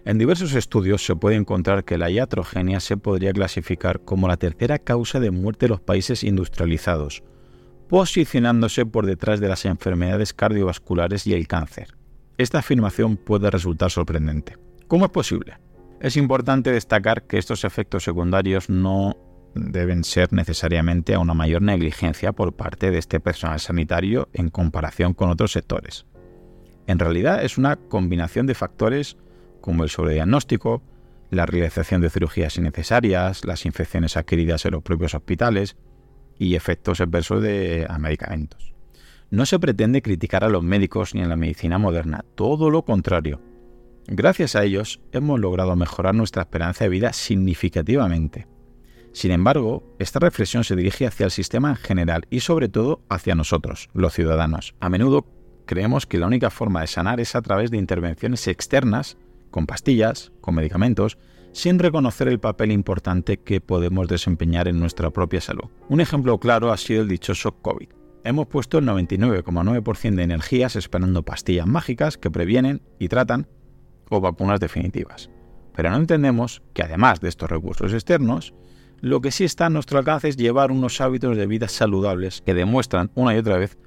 [0.05, 4.79] En diversos estudios se puede encontrar que la iatrogenia se podría clasificar como la tercera
[4.79, 7.23] causa de muerte de los países industrializados,
[7.89, 11.95] posicionándose por detrás de las enfermedades cardiovasculares y el cáncer.
[12.37, 14.55] Esta afirmación puede resultar sorprendente.
[14.87, 15.57] ¿Cómo es posible?
[15.99, 19.17] Es importante destacar que estos efectos secundarios no
[19.55, 25.13] deben ser necesariamente a una mayor negligencia por parte de este personal sanitario en comparación
[25.13, 26.05] con otros sectores.
[26.85, 29.17] En realidad es una combinación de factores
[29.61, 30.83] como el sobrediagnóstico,
[31.31, 35.75] la realización de cirugías innecesarias, las infecciones adquiridas en los propios hospitales
[36.39, 38.73] y efectos adversos de medicamentos.
[39.29, 43.41] No se pretende criticar a los médicos ni a la medicina moderna, todo lo contrario.
[44.07, 48.47] Gracias a ellos hemos logrado mejorar nuestra esperanza de vida significativamente.
[49.11, 53.35] Sin embargo, esta reflexión se dirige hacia el sistema en general y sobre todo hacia
[53.35, 54.75] nosotros, los ciudadanos.
[54.79, 55.27] A menudo
[55.65, 59.17] creemos que la única forma de sanar es a través de intervenciones externas,
[59.51, 61.19] con pastillas, con medicamentos,
[61.51, 65.69] sin reconocer el papel importante que podemos desempeñar en nuestra propia salud.
[65.87, 67.89] Un ejemplo claro ha sido el dichoso COVID.
[68.23, 73.47] Hemos puesto el 99,9% de energías esperando pastillas mágicas que previenen y tratan
[74.09, 75.29] o vacunas definitivas.
[75.75, 78.53] Pero no entendemos que además de estos recursos externos,
[78.99, 82.53] lo que sí está a nuestro alcance es llevar unos hábitos de vida saludables que
[82.53, 83.77] demuestran una y otra vez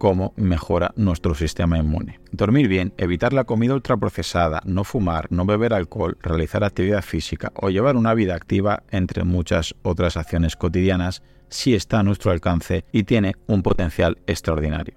[0.00, 2.20] cómo mejora nuestro sistema inmune.
[2.32, 7.68] Dormir bien, evitar la comida ultraprocesada, no fumar, no beber alcohol, realizar actividad física o
[7.68, 13.02] llevar una vida activa, entre muchas otras acciones cotidianas, sí está a nuestro alcance y
[13.02, 14.94] tiene un potencial extraordinario.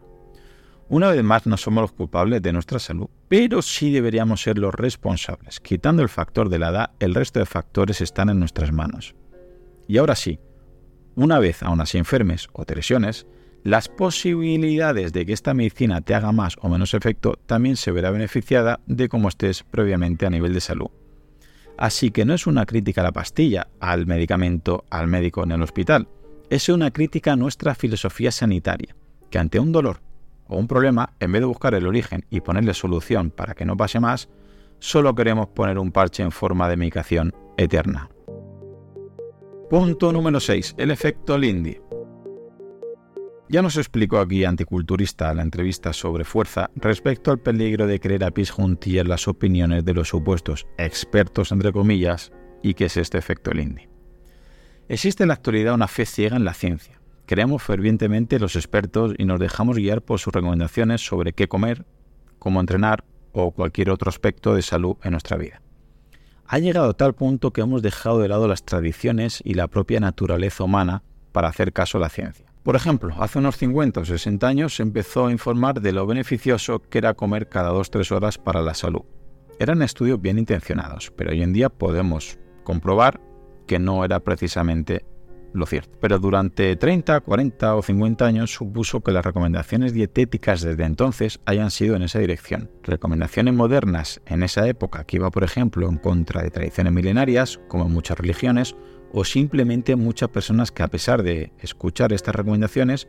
[0.87, 4.73] Una vez más, no somos los culpables de nuestra salud, pero sí deberíamos ser los
[4.73, 5.59] responsables.
[5.59, 9.15] Quitando el factor de la edad, el resto de factores están en nuestras manos.
[9.85, 10.39] Y ahora sí,
[11.15, 13.27] una vez aún así enfermes o te lesiones,
[13.63, 18.11] las posibilidades de que esta medicina te haga más o menos efecto también se verá
[18.11, 20.89] beneficiada de cómo estés previamente a nivel de salud.
[21.77, 25.61] Así que no es una crítica a la pastilla, al medicamento, al médico en el
[25.61, 26.07] hospital,
[26.49, 28.95] es una crítica a nuestra filosofía sanitaria,
[29.31, 30.01] que ante un dolor
[30.47, 33.77] o un problema, en vez de buscar el origen y ponerle solución para que no
[33.77, 34.29] pase más,
[34.79, 38.09] solo queremos poner un parche en forma de medicación eterna.
[39.69, 40.75] Punto número 6.
[40.77, 41.79] El efecto Lindy.
[43.53, 48.31] Ya nos explicó aquí Anticulturista la entrevista sobre fuerza respecto al peligro de creer a
[48.31, 52.31] pis juntillas las opiniones de los supuestos expertos, entre comillas,
[52.63, 53.87] y qué es este efecto Lindy.
[54.89, 56.99] Existe en la actualidad una fe ciega en la ciencia.
[57.27, 61.85] Creemos fervientemente los expertos y nos dejamos guiar por sus recomendaciones sobre qué comer,
[62.39, 65.61] cómo entrenar o cualquier otro aspecto de salud en nuestra vida.
[66.47, 69.99] Ha llegado a tal punto que hemos dejado de lado las tradiciones y la propia
[69.99, 72.52] naturaleza humana para hacer caso a la ciencia.
[72.63, 76.79] Por ejemplo, hace unos 50 o 60 años se empezó a informar de lo beneficioso
[76.79, 79.01] que era comer cada 2-3 horas para la salud.
[79.59, 83.19] Eran estudios bien intencionados, pero hoy en día podemos comprobar
[83.67, 85.05] que no era precisamente
[85.53, 85.97] lo cierto.
[85.99, 91.69] Pero durante 30, 40 o 50 años supuso que las recomendaciones dietéticas desde entonces hayan
[91.69, 92.71] sido en esa dirección.
[92.81, 97.85] Recomendaciones modernas en esa época que iba, por ejemplo, en contra de tradiciones milenarias, como
[97.85, 98.75] en muchas religiones,
[99.13, 103.07] o simplemente muchas personas que a pesar de escuchar estas recomendaciones,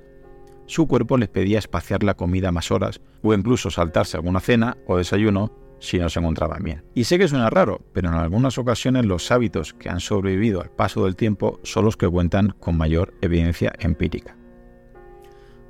[0.67, 4.99] su cuerpo les pedía espaciar la comida más horas o incluso saltarse alguna cena o
[4.99, 6.85] desayuno si no se encontraban bien.
[6.95, 10.71] Y sé que suena raro, pero en algunas ocasiones los hábitos que han sobrevivido al
[10.71, 14.37] paso del tiempo son los que cuentan con mayor evidencia empírica.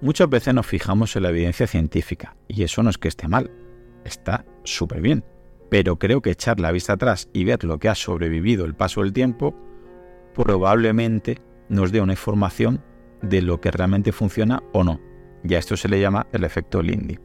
[0.01, 3.51] Muchas veces nos fijamos en la evidencia científica, y eso no es que esté mal,
[4.05, 5.25] está súper bien.
[5.71, 9.03] Pero creo que echar la vista atrás y ver lo que ha sobrevivido el paso
[9.03, 9.55] del tiempo
[10.35, 12.83] probablemente nos dé una información
[13.23, 15.01] de lo que realmente funciona o no.
[15.43, 17.19] Y a esto se le llama el efecto Lindy.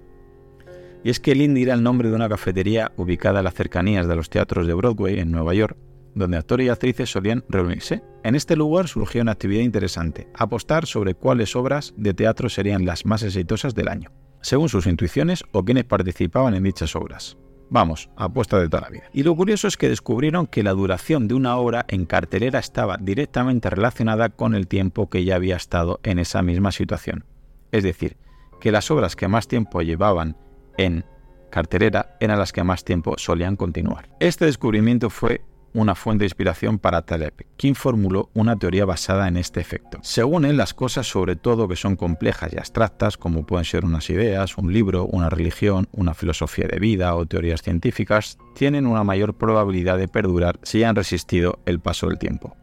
[1.04, 4.16] Y es que Lindy era el nombre de una cafetería ubicada en las cercanías de
[4.16, 5.78] los teatros de Broadway en Nueva York,
[6.16, 8.04] donde actores y actrices solían reunirse.
[8.24, 13.06] En este lugar surgió una actividad interesante, apostar sobre cuáles obras de teatro serían las
[13.06, 17.38] más exitosas del año, según sus intuiciones o quienes participaban en dichas obras.
[17.70, 19.04] Vamos, apuesta de toda la vida.
[19.14, 22.98] Y lo curioso es que descubrieron que la duración de una obra en cartelera estaba
[22.98, 27.26] directamente relacionada con el tiempo que ya había estado en esa misma situación.
[27.72, 28.18] Es decir,
[28.60, 30.36] que las obras que más tiempo llevaban
[30.78, 31.06] en
[31.52, 34.10] carterera eran las que más tiempo solían continuar.
[34.20, 35.42] Este descubrimiento fue
[35.74, 40.00] una fuente de inspiración para Taleb, quien formuló una teoría basada en este efecto.
[40.02, 44.10] Según él, las cosas, sobre todo que son complejas y abstractas, como pueden ser unas
[44.10, 49.36] ideas, un libro, una religión, una filosofía de vida o teorías científicas, tienen una mayor
[49.36, 52.56] probabilidad de perdurar si han resistido el paso del tiempo.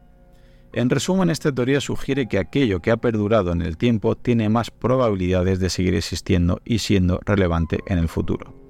[0.72, 4.70] En resumen, esta teoría sugiere que aquello que ha perdurado en el tiempo tiene más
[4.70, 8.65] probabilidades de seguir existiendo y siendo relevante en el futuro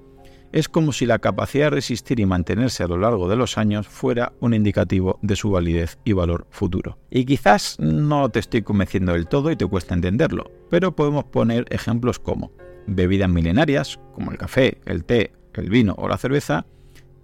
[0.57, 3.87] es como si la capacidad de resistir y mantenerse a lo largo de los años
[3.87, 6.97] fuera un indicativo de su validez y valor futuro.
[7.11, 11.65] Y quizás no te estoy convenciendo del todo y te cuesta entenderlo, pero podemos poner
[11.69, 12.51] ejemplos como
[12.87, 16.65] bebidas milenarias, como el café, el té, el vino o la cerveza,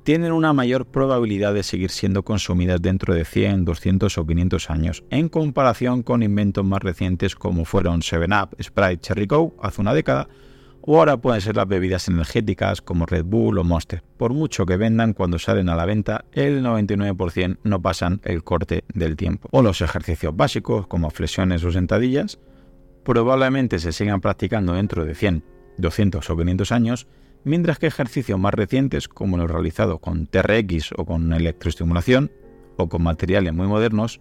[0.04, 5.04] tienen una mayor probabilidad de seguir siendo consumidas dentro de 100, 200 o 500 años,
[5.10, 10.28] en comparación con inventos más recientes como fueron 7up, Sprite, Cherry Coke hace una década,
[10.86, 14.04] o ahora pueden ser las bebidas energéticas como Red Bull o Monster.
[14.18, 18.84] Por mucho que vendan cuando salen a la venta, el 99% no pasan el corte
[18.94, 19.48] del tiempo.
[19.52, 22.38] O los ejercicios básicos como flexiones o sentadillas,
[23.06, 25.44] probablemente se sigan practicando dentro de 100,
[25.78, 27.08] 200 o 500 años,
[27.46, 32.30] mientras que ejercicios más recientes como los realizados con TRX o con electroestimulación
[32.76, 34.20] o con materiales muy modernos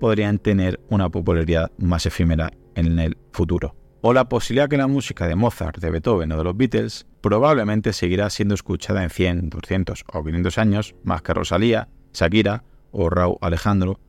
[0.00, 5.26] podrían tener una popularidad más efímera en el futuro o la posibilidad que la música
[5.26, 10.04] de Mozart, de Beethoven o de los Beatles probablemente seguirá siendo escuchada en 100, 200
[10.12, 14.00] o 500 años más que Rosalía, Shakira o Raúl Alejandro,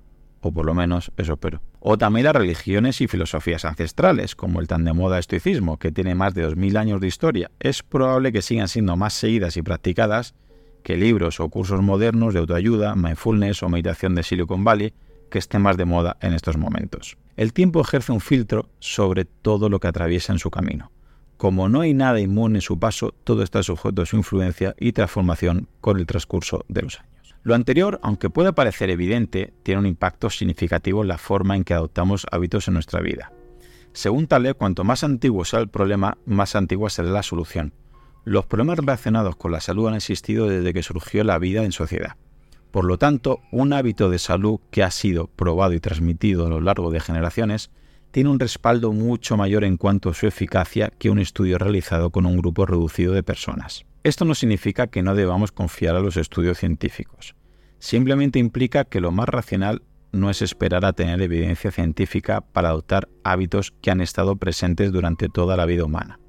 [0.42, 1.62] o por lo menos eso espero.
[1.80, 6.16] O también las religiones y filosofías ancestrales, como el tan de moda estoicismo, que tiene
[6.16, 7.52] más de 2000 años de historia.
[7.60, 10.36] Es probable que sigan siendo más seguidas y practicadas
[10.84, 14.94] que libros o cursos modernos de autoayuda, mindfulness o meditación de Silicon Valley,
[15.30, 17.18] que estén más de moda en estos momentos.
[17.38, 20.92] El tiempo ejerce un filtro sobre todo lo que atraviesa en su camino.
[21.38, 24.92] Como no hay nada inmune en su paso, todo está sujeto a su influencia y
[24.92, 27.36] transformación con el transcurso de los años.
[27.44, 31.74] Lo anterior, aunque pueda parecer evidente, tiene un impacto significativo en la forma en que
[31.74, 33.32] adoptamos hábitos en nuestra vida.
[33.94, 37.74] Según Taleb, cuanto más antiguo sea el problema, más antigua será la solución.
[38.26, 42.18] Los problemas relacionados con la salud han existido desde que surgió la vida en sociedad.
[42.72, 46.62] Por lo tanto, un hábito de salud que ha sido probado y transmitido a lo
[46.62, 47.72] largo de generaciones
[48.12, 52.26] tiene un respaldo mucho mayor en cuanto a su eficacia que un estudio realizado con
[52.26, 53.86] un grupo reducido de personas.
[54.04, 57.36] Esto no significa que no debamos confiar a los estudios científicos.
[57.80, 63.10] Simplemente implica que lo más racional no es esperar a tener evidencia científica para adoptar
[63.24, 66.20] hábitos que han estado presentes durante toda la vida humana.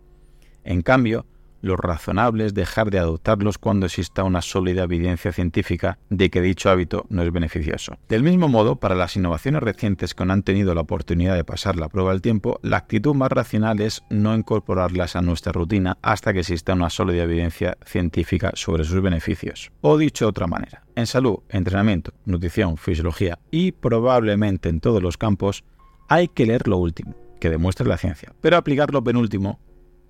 [0.64, 1.26] En cambio,
[1.61, 6.70] lo razonable es dejar de adoptarlos cuando exista una sólida evidencia científica de que dicho
[6.70, 7.99] hábito no es beneficioso.
[8.09, 11.77] Del mismo modo, para las innovaciones recientes que no han tenido la oportunidad de pasar
[11.77, 16.33] la prueba del tiempo, la actitud más racional es no incorporarlas a nuestra rutina hasta
[16.33, 19.70] que exista una sólida evidencia científica sobre sus beneficios.
[19.81, 25.16] O dicho de otra manera, en salud, entrenamiento, nutrición, fisiología y probablemente en todos los
[25.16, 25.64] campos,
[26.09, 29.61] hay que leer lo último, que demuestre la ciencia, pero aplicar lo penúltimo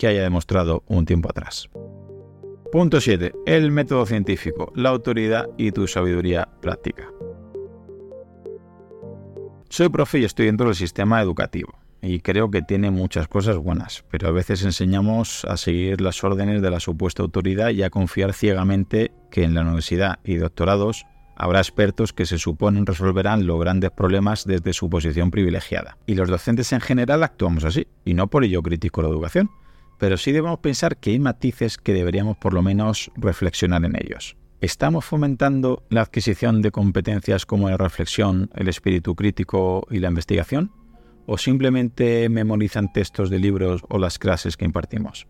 [0.01, 1.69] que haya demostrado un tiempo atrás.
[2.73, 3.35] Punto 7.
[3.45, 7.07] El método científico, la autoridad y tu sabiduría práctica.
[9.69, 14.03] Soy profe y estoy dentro del sistema educativo y creo que tiene muchas cosas buenas,
[14.11, 18.33] pero a veces enseñamos a seguir las órdenes de la supuesta autoridad y a confiar
[18.33, 21.05] ciegamente que en la universidad y doctorados
[21.37, 25.99] habrá expertos que se suponen resolverán los grandes problemas desde su posición privilegiada.
[26.07, 29.51] Y los docentes en general actuamos así, y no por ello critico la educación
[30.01, 34.35] pero sí debemos pensar que hay matices que deberíamos por lo menos reflexionar en ellos.
[34.63, 40.73] ¿Estamos fomentando la adquisición de competencias como la reflexión, el espíritu crítico y la investigación?
[41.27, 45.27] ¿O simplemente memorizan textos de libros o las clases que impartimos?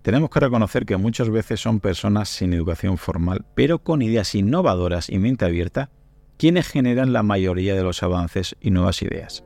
[0.00, 5.10] Tenemos que reconocer que muchas veces son personas sin educación formal, pero con ideas innovadoras
[5.10, 5.90] y mente abierta,
[6.38, 9.44] quienes generan la mayoría de los avances y nuevas ideas.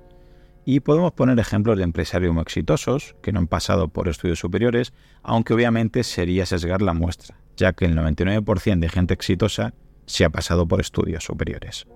[0.65, 4.95] Y podemos poner ejemplos de empresarios muy exitosos que no han pasado por estudios superiores,
[5.23, 9.75] aunque obviamente sería sesgar la muestra, ya que el 99% de gente exitosa
[10.07, 11.87] se ha pasado por estudios superiores.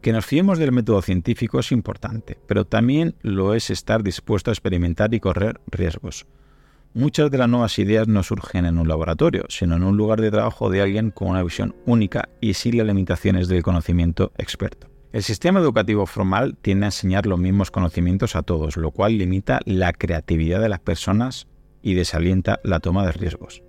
[0.00, 4.54] Que nos fiemos del método científico es importante, pero también lo es estar dispuesto a
[4.54, 6.26] experimentar y correr riesgos.
[6.94, 10.30] Muchas de las nuevas ideas no surgen en un laboratorio, sino en un lugar de
[10.30, 14.89] trabajo de alguien con una visión única y sin las limitaciones del conocimiento experto.
[15.12, 19.58] El sistema educativo formal tiende a enseñar los mismos conocimientos a todos, lo cual limita
[19.64, 21.48] la creatividad de las personas
[21.82, 23.64] y desalienta la toma de riesgos.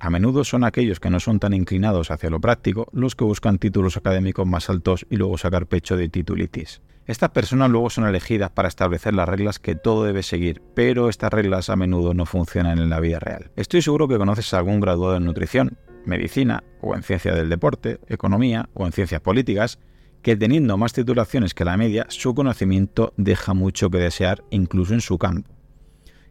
[0.00, 3.58] A menudo son aquellos que no son tan inclinados hacia lo práctico los que buscan
[3.58, 6.80] títulos académicos más altos y luego sacar pecho de titulitis.
[7.04, 11.30] Estas personas luego son elegidas para establecer las reglas que todo debe seguir, pero estas
[11.30, 13.50] reglas a menudo no funcionan en la vida real.
[13.56, 15.76] Estoy seguro que conoces a algún graduado en nutrición,
[16.06, 19.78] medicina o en ciencia del deporte, economía o en ciencias políticas,
[20.26, 25.00] que teniendo más titulaciones que la media, su conocimiento deja mucho que desear incluso en
[25.00, 25.48] su campo.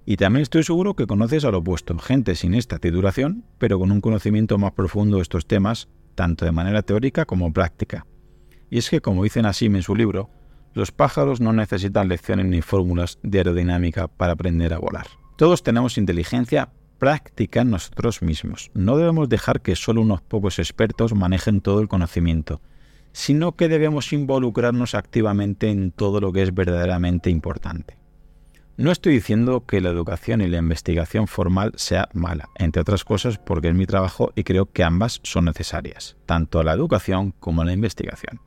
[0.05, 4.01] Y también estoy seguro que conoces al opuesto, gente sin esta titulación, pero con un
[4.01, 8.05] conocimiento más profundo de estos temas, tanto de manera teórica como práctica.
[8.69, 10.29] Y es que, como dicen así en su libro,
[10.73, 15.07] los pájaros no necesitan lecciones ni fórmulas de aerodinámica para aprender a volar.
[15.37, 16.67] Todos tenemos inteligencia
[16.99, 18.71] práctica en nosotros mismos.
[18.73, 22.59] No debemos dejar que solo unos pocos expertos manejen todo el conocimiento,
[23.15, 27.97] sino que debemos involucrarnos activamente en todo lo que es verdaderamente importante.
[28.75, 33.37] No estoy diciendo que la educación y la investigación formal sea mala, entre otras cosas
[33.37, 37.71] porque es mi trabajo y creo que ambas son necesarias, tanto la educación como la
[37.71, 38.41] investigación.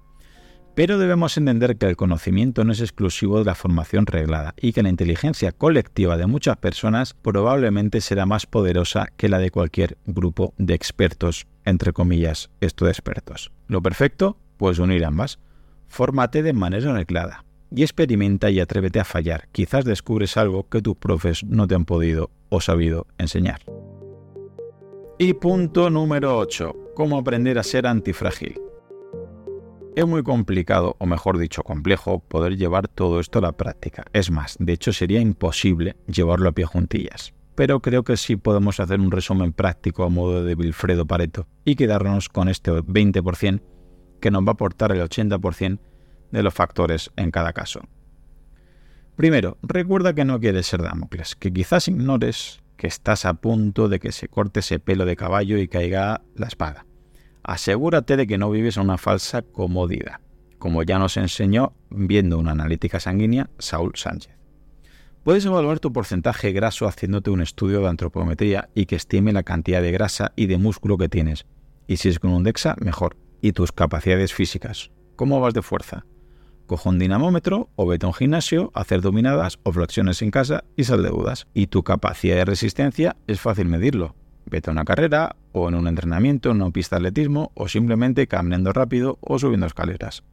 [0.74, 4.82] Pero debemos entender que el conocimiento no es exclusivo de la formación reglada y que
[4.82, 10.52] la inteligencia colectiva de muchas personas probablemente será más poderosa que la de cualquier grupo
[10.58, 13.50] de expertos, entre comillas, esto de expertos.
[13.66, 15.38] Lo perfecto, pues unir ambas.
[15.86, 17.44] Fórmate de manera reglada
[17.74, 19.48] y experimenta y atrévete a fallar.
[19.52, 23.60] Quizás descubres algo que tus profes no te han podido o sabido enseñar.
[25.18, 26.92] Y punto número 8.
[26.94, 28.60] Cómo aprender a ser antifrágil.
[29.96, 34.04] Es muy complicado, o mejor dicho, complejo, poder llevar todo esto a la práctica.
[34.12, 37.34] Es más, de hecho sería imposible llevarlo a pie juntillas.
[37.56, 41.74] Pero creo que sí podemos hacer un resumen práctico a modo de Wilfredo Pareto y
[41.74, 43.60] quedarnos con este 20%
[44.20, 45.78] que nos va a aportar el 80%
[46.30, 47.80] de los factores en cada caso.
[49.16, 53.98] Primero, recuerda que no quieres ser Damocles, que quizás ignores que estás a punto de
[53.98, 56.84] que se corte ese pelo de caballo y caiga la espada
[57.48, 60.20] asegúrate de que no vives en una falsa comodidad,
[60.58, 64.36] como ya nos enseñó viendo una analítica sanguínea Saúl Sánchez.
[65.24, 69.80] Puedes evaluar tu porcentaje graso haciéndote un estudio de antropometría y que estime la cantidad
[69.80, 71.46] de grasa y de músculo que tienes.
[71.86, 73.16] Y si es con un DEXA, mejor.
[73.40, 74.90] Y tus capacidades físicas.
[75.16, 76.04] ¿Cómo vas de fuerza?
[76.66, 80.84] Cojo un dinamómetro o vete a un gimnasio, hacer dominadas o flexiones en casa y
[80.84, 81.46] sal de dudas.
[81.54, 84.14] Y tu capacidad de resistencia es fácil medirlo.
[84.44, 88.26] Vete a una carrera o en un entrenamiento, en una pista de atletismo o simplemente
[88.26, 90.24] caminando rápido o subiendo escaleras.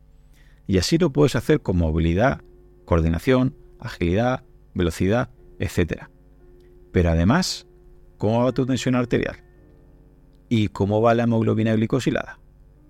[0.68, 2.42] Y así lo puedes hacer con movilidad,
[2.86, 4.44] coordinación, agilidad,
[4.74, 5.30] velocidad,
[5.60, 6.08] etc.
[6.92, 7.68] Pero además,
[8.18, 9.38] ¿cómo va tu tensión arterial?
[10.50, 12.40] ¿Y cómo va la hemoglobina glicosilada?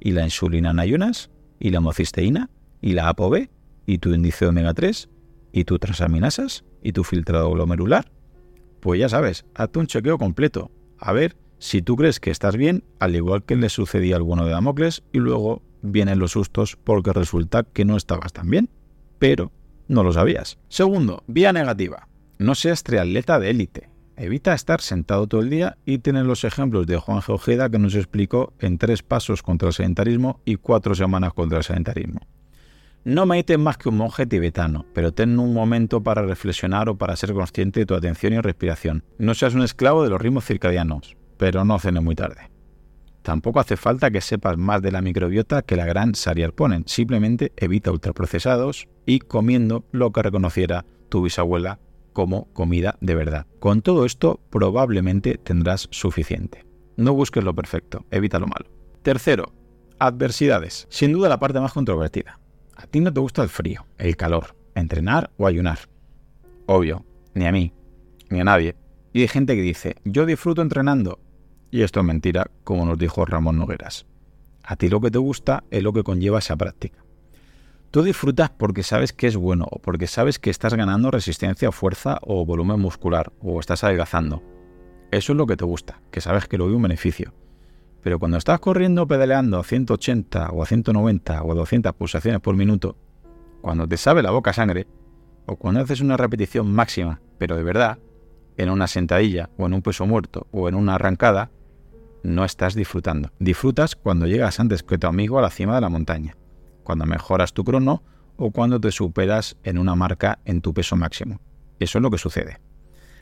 [0.06, 1.32] ¿Y la insulina en ayunas?
[1.60, 2.51] ¿Y la homocisteína?
[2.80, 3.49] ¿Y la ApoB?
[3.88, 5.10] ¿Y tu índice omega 3?
[5.51, 6.64] ¿Y tu transaminasas?
[6.84, 8.12] ¿Y tu filtrado glomerular?
[8.82, 12.84] Pues ya sabes, hazte un chequeo completo a ver si tú crees que estás bien,
[12.99, 17.12] al igual que le sucedía al bueno de Damocles, y luego vienen los sustos porque
[17.12, 18.70] resulta que no estabas tan bien,
[19.18, 19.51] pero
[19.88, 20.60] no lo sabías.
[20.70, 22.08] Segundo, vía negativa.
[22.38, 23.89] No seas triatleta de élite.
[24.18, 27.95] Evita estar sentado todo el día y tener los ejemplos de Juan Geojeda que nos
[27.95, 32.22] explicó en tres pasos contra el sedentarismo y cuatro semanas contra el sedentarismo.
[33.03, 37.18] No medites más que un monje tibetano, pero ten un momento para reflexionar o para
[37.18, 39.03] ser consciente de tu atención y respiración.
[39.18, 42.49] No seas un esclavo de los ritmos circadianos, pero no cenes muy tarde.
[43.22, 46.84] Tampoco hace falta que sepas más de la microbiota que la gran Sariar ponen.
[46.88, 51.80] Simplemente evita ultraprocesados y comiendo lo que reconociera tu bisabuela
[52.16, 53.45] como comida de verdad.
[53.59, 56.66] Con todo esto probablemente tendrás suficiente.
[56.95, 58.72] No busques lo perfecto, evita lo malo.
[59.03, 59.51] Tercero,
[59.99, 60.88] adversidades.
[60.89, 62.39] Sin duda la parte más controvertida.
[62.78, 65.80] A ti no te gusta el frío, el calor, entrenar o ayunar.
[66.68, 67.74] Obvio, ni a mí,
[68.30, 68.78] ni a nadie.
[69.11, 71.20] Y hay gente que dice, yo disfruto entrenando.
[71.70, 74.05] Y esto es mentira, como nos dijo Ramón Nogueras.
[74.63, 77.05] A ti lo que te gusta es lo que conlleva esa práctica.
[77.96, 82.20] Tú disfrutas porque sabes que es bueno o porque sabes que estás ganando resistencia, fuerza
[82.24, 84.43] o volumen muscular o estás adelgazando.
[85.12, 87.34] Eso es lo que te gusta, que sabes que lo hay un beneficio.
[88.04, 92.58] Pero cuando estás corriendo pedaleando a 180 o a 190 o a 200 pulsaciones por
[92.58, 92.98] minuto,
[93.62, 94.88] cuando te sabe la boca sangre,
[95.46, 98.00] o cuando haces una repetición máxima, pero de verdad,
[98.58, 101.50] en una sentadilla o en un peso muerto o en una arrancada,
[102.24, 103.32] no estás disfrutando.
[103.39, 106.36] Disfrutas cuando llegas antes que tu amigo a la cima de la montaña,
[106.86, 108.02] cuando mejoras tu crono
[108.38, 111.42] o cuando te superas en una marca en tu peso máximo.
[111.80, 112.62] Eso es lo que sucede.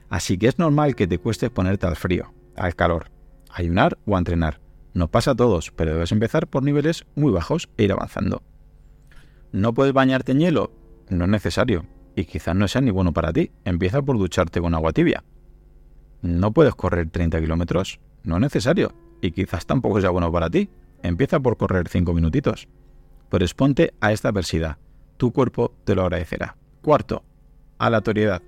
[0.09, 3.09] Así que es normal que te cueste ponerte al frío, al calor,
[3.49, 4.59] ayunar o entrenar.
[4.93, 8.43] No pasa a todos, pero debes empezar por niveles muy bajos e ir avanzando.
[9.51, 10.71] ¿No puedes bañarte en hielo?
[11.09, 11.85] No es necesario,
[12.15, 13.51] y quizás no sea ni bueno para ti.
[13.65, 15.23] Empieza por ducharte con agua tibia.
[16.21, 17.99] ¿No puedes correr 30 kilómetros?
[18.23, 20.69] No es necesario, y quizás tampoco sea bueno para ti.
[21.01, 22.67] Empieza por correr 5 minutitos.
[23.33, 24.77] Pero exponte a esta adversidad.
[25.17, 26.55] tu cuerpo te lo agradecerá.
[26.83, 27.23] Cuarto,
[27.79, 28.43] aleatoriedad.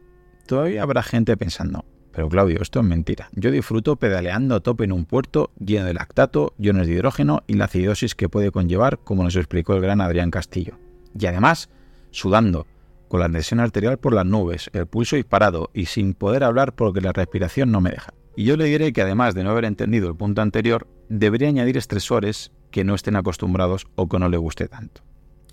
[0.46, 3.30] Todavía habrá gente pensando, pero Claudio, esto es mentira.
[3.34, 7.56] Yo disfruto pedaleando a tope en un puerto lleno de lactato, iones de hidrógeno y
[7.56, 10.78] la acidosis que puede conllevar, como nos explicó el gran Adrián Castillo.
[11.20, 11.68] Y además,
[12.12, 12.68] sudando,
[13.08, 17.02] con la tensión arterial por las nubes, el pulso disparado y sin poder hablar porque
[17.02, 18.14] la respiración no me deja.
[18.36, 21.76] Y yo le diré que además de no haber entendido el punto anterior, debería añadir
[21.76, 25.02] estresores que no estén acostumbrados o que no le guste tanto.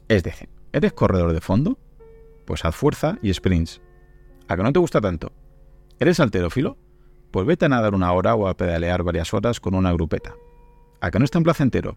[0.09, 1.79] Es decir, ¿eres corredor de fondo?
[2.45, 3.81] Pues haz fuerza y sprints.
[4.49, 5.33] ¿A que no te gusta tanto?
[5.99, 6.77] ¿Eres alterófilo?
[7.31, 10.35] Pues vete a nadar una hora o a pedalear varias horas con una grupeta.
[11.01, 11.97] ¿A que no es tan placentero?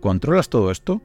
[0.00, 1.00] ¿Controlas todo esto?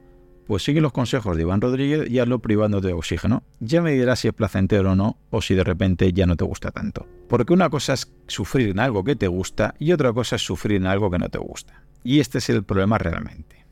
[0.46, 3.44] Pues sigue los consejos de Iván Rodríguez y hazlo privando de oxígeno.
[3.60, 6.44] Ya me dirás si es placentero o no, o si de repente ya no te
[6.44, 7.06] gusta tanto.
[7.28, 10.78] Porque una cosa es sufrir en algo que te gusta y otra cosa es sufrir
[10.78, 11.81] en algo que no te gusta.
[12.04, 13.64] Y este es el problema realmente.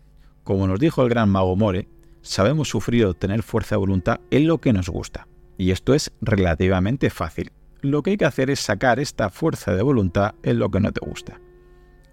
[0.45, 1.89] Como nos dijo el gran mago More,
[2.22, 5.26] sabemos sufrir tener fuerza de voluntad en lo que nos gusta.
[5.59, 7.53] Y esto es relativamente fácil.
[7.83, 10.93] Lo que hay que hacer es sacar esta fuerza de voluntad en lo que no
[10.93, 11.41] te gusta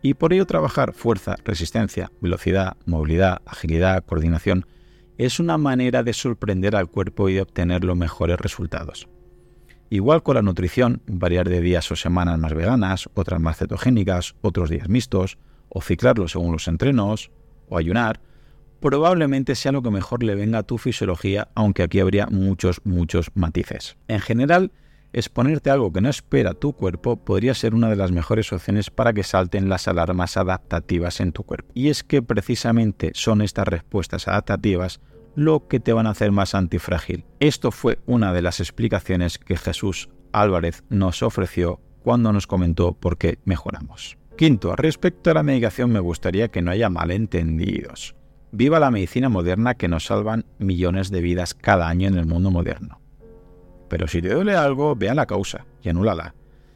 [0.01, 4.65] y por ello trabajar fuerza, resistencia, velocidad, movilidad, agilidad, coordinación
[5.17, 9.09] es una manera de sorprender al cuerpo y de obtener los mejores resultados.
[9.89, 14.69] Igual con la nutrición, variar de días o semanas más veganas, otras más cetogénicas, otros
[14.69, 15.37] días mixtos,
[15.77, 17.29] o ciclarlo según los entrenos,
[17.69, 18.19] o ayunar,
[18.79, 23.29] probablemente sea lo que mejor le venga a tu fisiología, aunque aquí habría muchos, muchos
[23.35, 23.97] matices.
[24.07, 24.71] En general,
[25.13, 28.89] exponerte a algo que no espera tu cuerpo podría ser una de las mejores opciones
[28.89, 31.71] para que salten las alarmas adaptativas en tu cuerpo.
[31.75, 34.99] Y es que precisamente son estas respuestas adaptativas
[35.35, 37.23] lo que te van a hacer más antifrágil.
[37.39, 43.19] Esto fue una de las explicaciones que Jesús Álvarez nos ofreció cuando nos comentó por
[43.19, 44.17] qué mejoramos.
[44.37, 48.15] Quinto, respecto a la medicación me gustaría que no haya malentendidos.
[48.51, 52.51] Viva la medicina moderna que nos salvan millones de vidas cada año en el mundo
[52.51, 53.01] moderno.
[53.89, 56.35] Pero si te duele algo, ve a la causa y anúlala.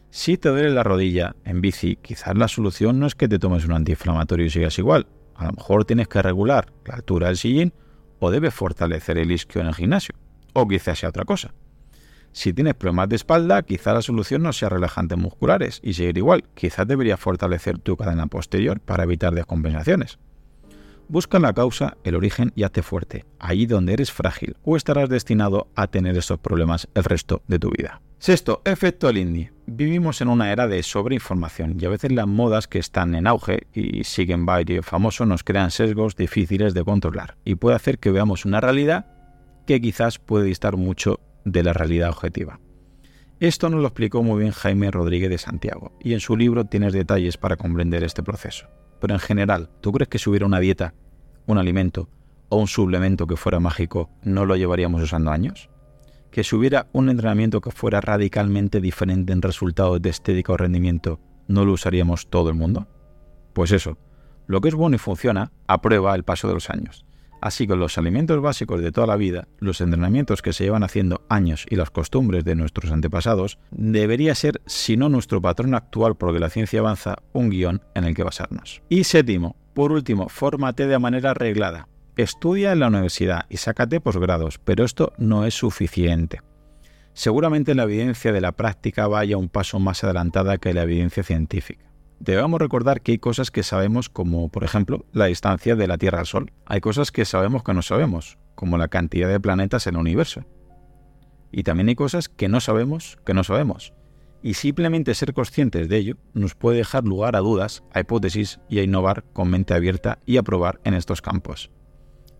[0.09, 3.63] Si te duele la rodilla en bici, quizás la solución no es que te tomes
[3.65, 5.05] un antiinflamatorio y sigas igual.
[5.35, 7.73] A lo mejor tienes que regular la altura del sillín
[8.19, 10.15] o debes fortalecer el isquio en el gimnasio.
[10.53, 11.53] O quizás sea otra cosa.
[12.33, 16.45] Si tienes problemas de espalda, quizás la solución no sea relajantes musculares y seguir igual.
[16.53, 20.17] Quizás deberías fortalecer tu cadena posterior para evitar descompensaciones.
[21.09, 25.67] Busca la causa, el origen y hazte fuerte, ahí donde eres frágil, o estarás destinado
[25.75, 28.01] a tener esos problemas el resto de tu vida.
[28.17, 29.49] Sexto, efecto Lindy.
[29.65, 33.67] Vivimos en una era de sobreinformación y a veces las modas que están en auge
[33.73, 38.45] y siguen baile famoso nos crean sesgos difíciles de controlar y puede hacer que veamos
[38.45, 39.07] una realidad
[39.65, 42.59] que quizás puede distar mucho de la realidad objetiva.
[43.39, 46.93] Esto nos lo explicó muy bien Jaime Rodríguez de Santiago y en su libro tienes
[46.93, 48.67] detalles para comprender este proceso.
[48.99, 50.93] Pero en general, ¿tú crees que si hubiera una dieta,
[51.47, 52.07] un alimento
[52.49, 55.71] o un suplemento que fuera mágico, no lo llevaríamos usando años?
[56.29, 61.19] ¿Que si hubiera un entrenamiento que fuera radicalmente diferente en resultados de estética o rendimiento,
[61.47, 62.87] no lo usaríamos todo el mundo?
[63.53, 63.97] Pues eso,
[64.45, 67.05] lo que es bueno y funciona, aprueba el paso de los años.
[67.41, 71.25] Así que los alimentos básicos de toda la vida, los entrenamientos que se llevan haciendo
[71.27, 76.39] años y las costumbres de nuestros antepasados, debería ser, si no nuestro patrón actual porque
[76.39, 78.83] la ciencia avanza, un guion en el que basarnos.
[78.89, 81.87] Y séptimo, por último, fórmate de manera arreglada.
[82.15, 86.41] Estudia en la universidad y sácate posgrados, pero esto no es suficiente.
[87.13, 91.90] Seguramente la evidencia de la práctica vaya un paso más adelantada que la evidencia científica.
[92.21, 96.19] Debemos recordar que hay cosas que sabemos como, por ejemplo, la distancia de la Tierra
[96.19, 96.51] al Sol.
[96.67, 100.45] Hay cosas que sabemos que no sabemos, como la cantidad de planetas en el universo.
[101.51, 103.95] Y también hay cosas que no sabemos que no sabemos.
[104.43, 108.77] Y simplemente ser conscientes de ello nos puede dejar lugar a dudas, a hipótesis y
[108.77, 111.71] a innovar con mente abierta y a probar en estos campos.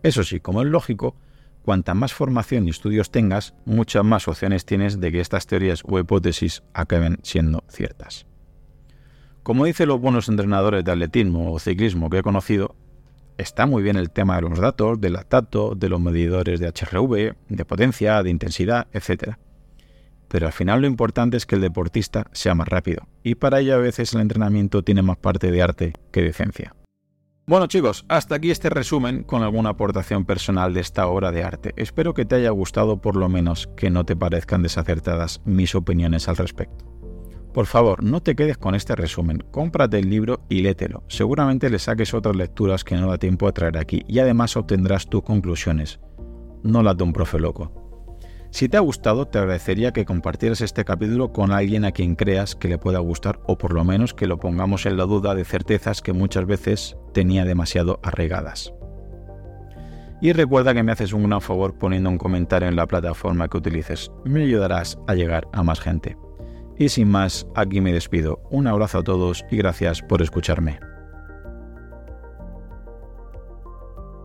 [0.04, 1.16] Eso sí, como es lógico,
[1.62, 5.98] cuanta más formación y estudios tengas, muchas más opciones tienes de que estas teorías o
[5.98, 8.26] hipótesis acaben siendo ciertas.
[9.42, 12.76] Como dicen los buenos entrenadores de atletismo o ciclismo que he conocido,
[13.38, 17.34] está muy bien el tema de los datos, del lactato, de los medidores de HRV,
[17.48, 19.34] de potencia, de intensidad, etc.
[20.28, 23.74] Pero al final lo importante es que el deportista sea más rápido, y para ello
[23.74, 26.76] a veces el entrenamiento tiene más parte de arte que de ciencia.
[27.44, 31.72] Bueno chicos, hasta aquí este resumen con alguna aportación personal de esta obra de arte.
[31.74, 36.28] Espero que te haya gustado por lo menos que no te parezcan desacertadas mis opiniones
[36.28, 37.01] al respecto.
[37.52, 41.04] Por favor, no te quedes con este resumen, cómprate el libro y lételo.
[41.08, 45.06] Seguramente le saques otras lecturas que no da tiempo a traer aquí y además obtendrás
[45.06, 46.00] tus conclusiones,
[46.62, 47.82] no las de un profe loco.
[48.50, 52.54] Si te ha gustado, te agradecería que compartieras este capítulo con alguien a quien creas
[52.54, 55.44] que le pueda gustar o por lo menos que lo pongamos en la duda de
[55.44, 58.72] certezas que muchas veces tenía demasiado arraigadas.
[60.20, 63.56] Y recuerda que me haces un gran favor poniendo un comentario en la plataforma que
[63.56, 64.10] utilices.
[64.24, 66.16] Me ayudarás a llegar a más gente.
[66.82, 68.42] Y sin más, aquí me despido.
[68.50, 70.80] Un abrazo a todos y gracias por escucharme.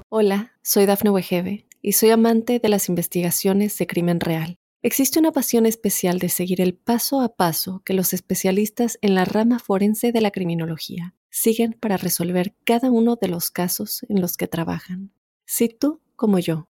[0.09, 4.57] Hola, soy Dafne Wegebe y soy amante de las investigaciones de crimen real.
[4.81, 9.25] Existe una pasión especial de seguir el paso a paso que los especialistas en la
[9.25, 14.35] rama forense de la criminología siguen para resolver cada uno de los casos en los
[14.35, 15.11] que trabajan.
[15.45, 16.69] Si tú, como yo,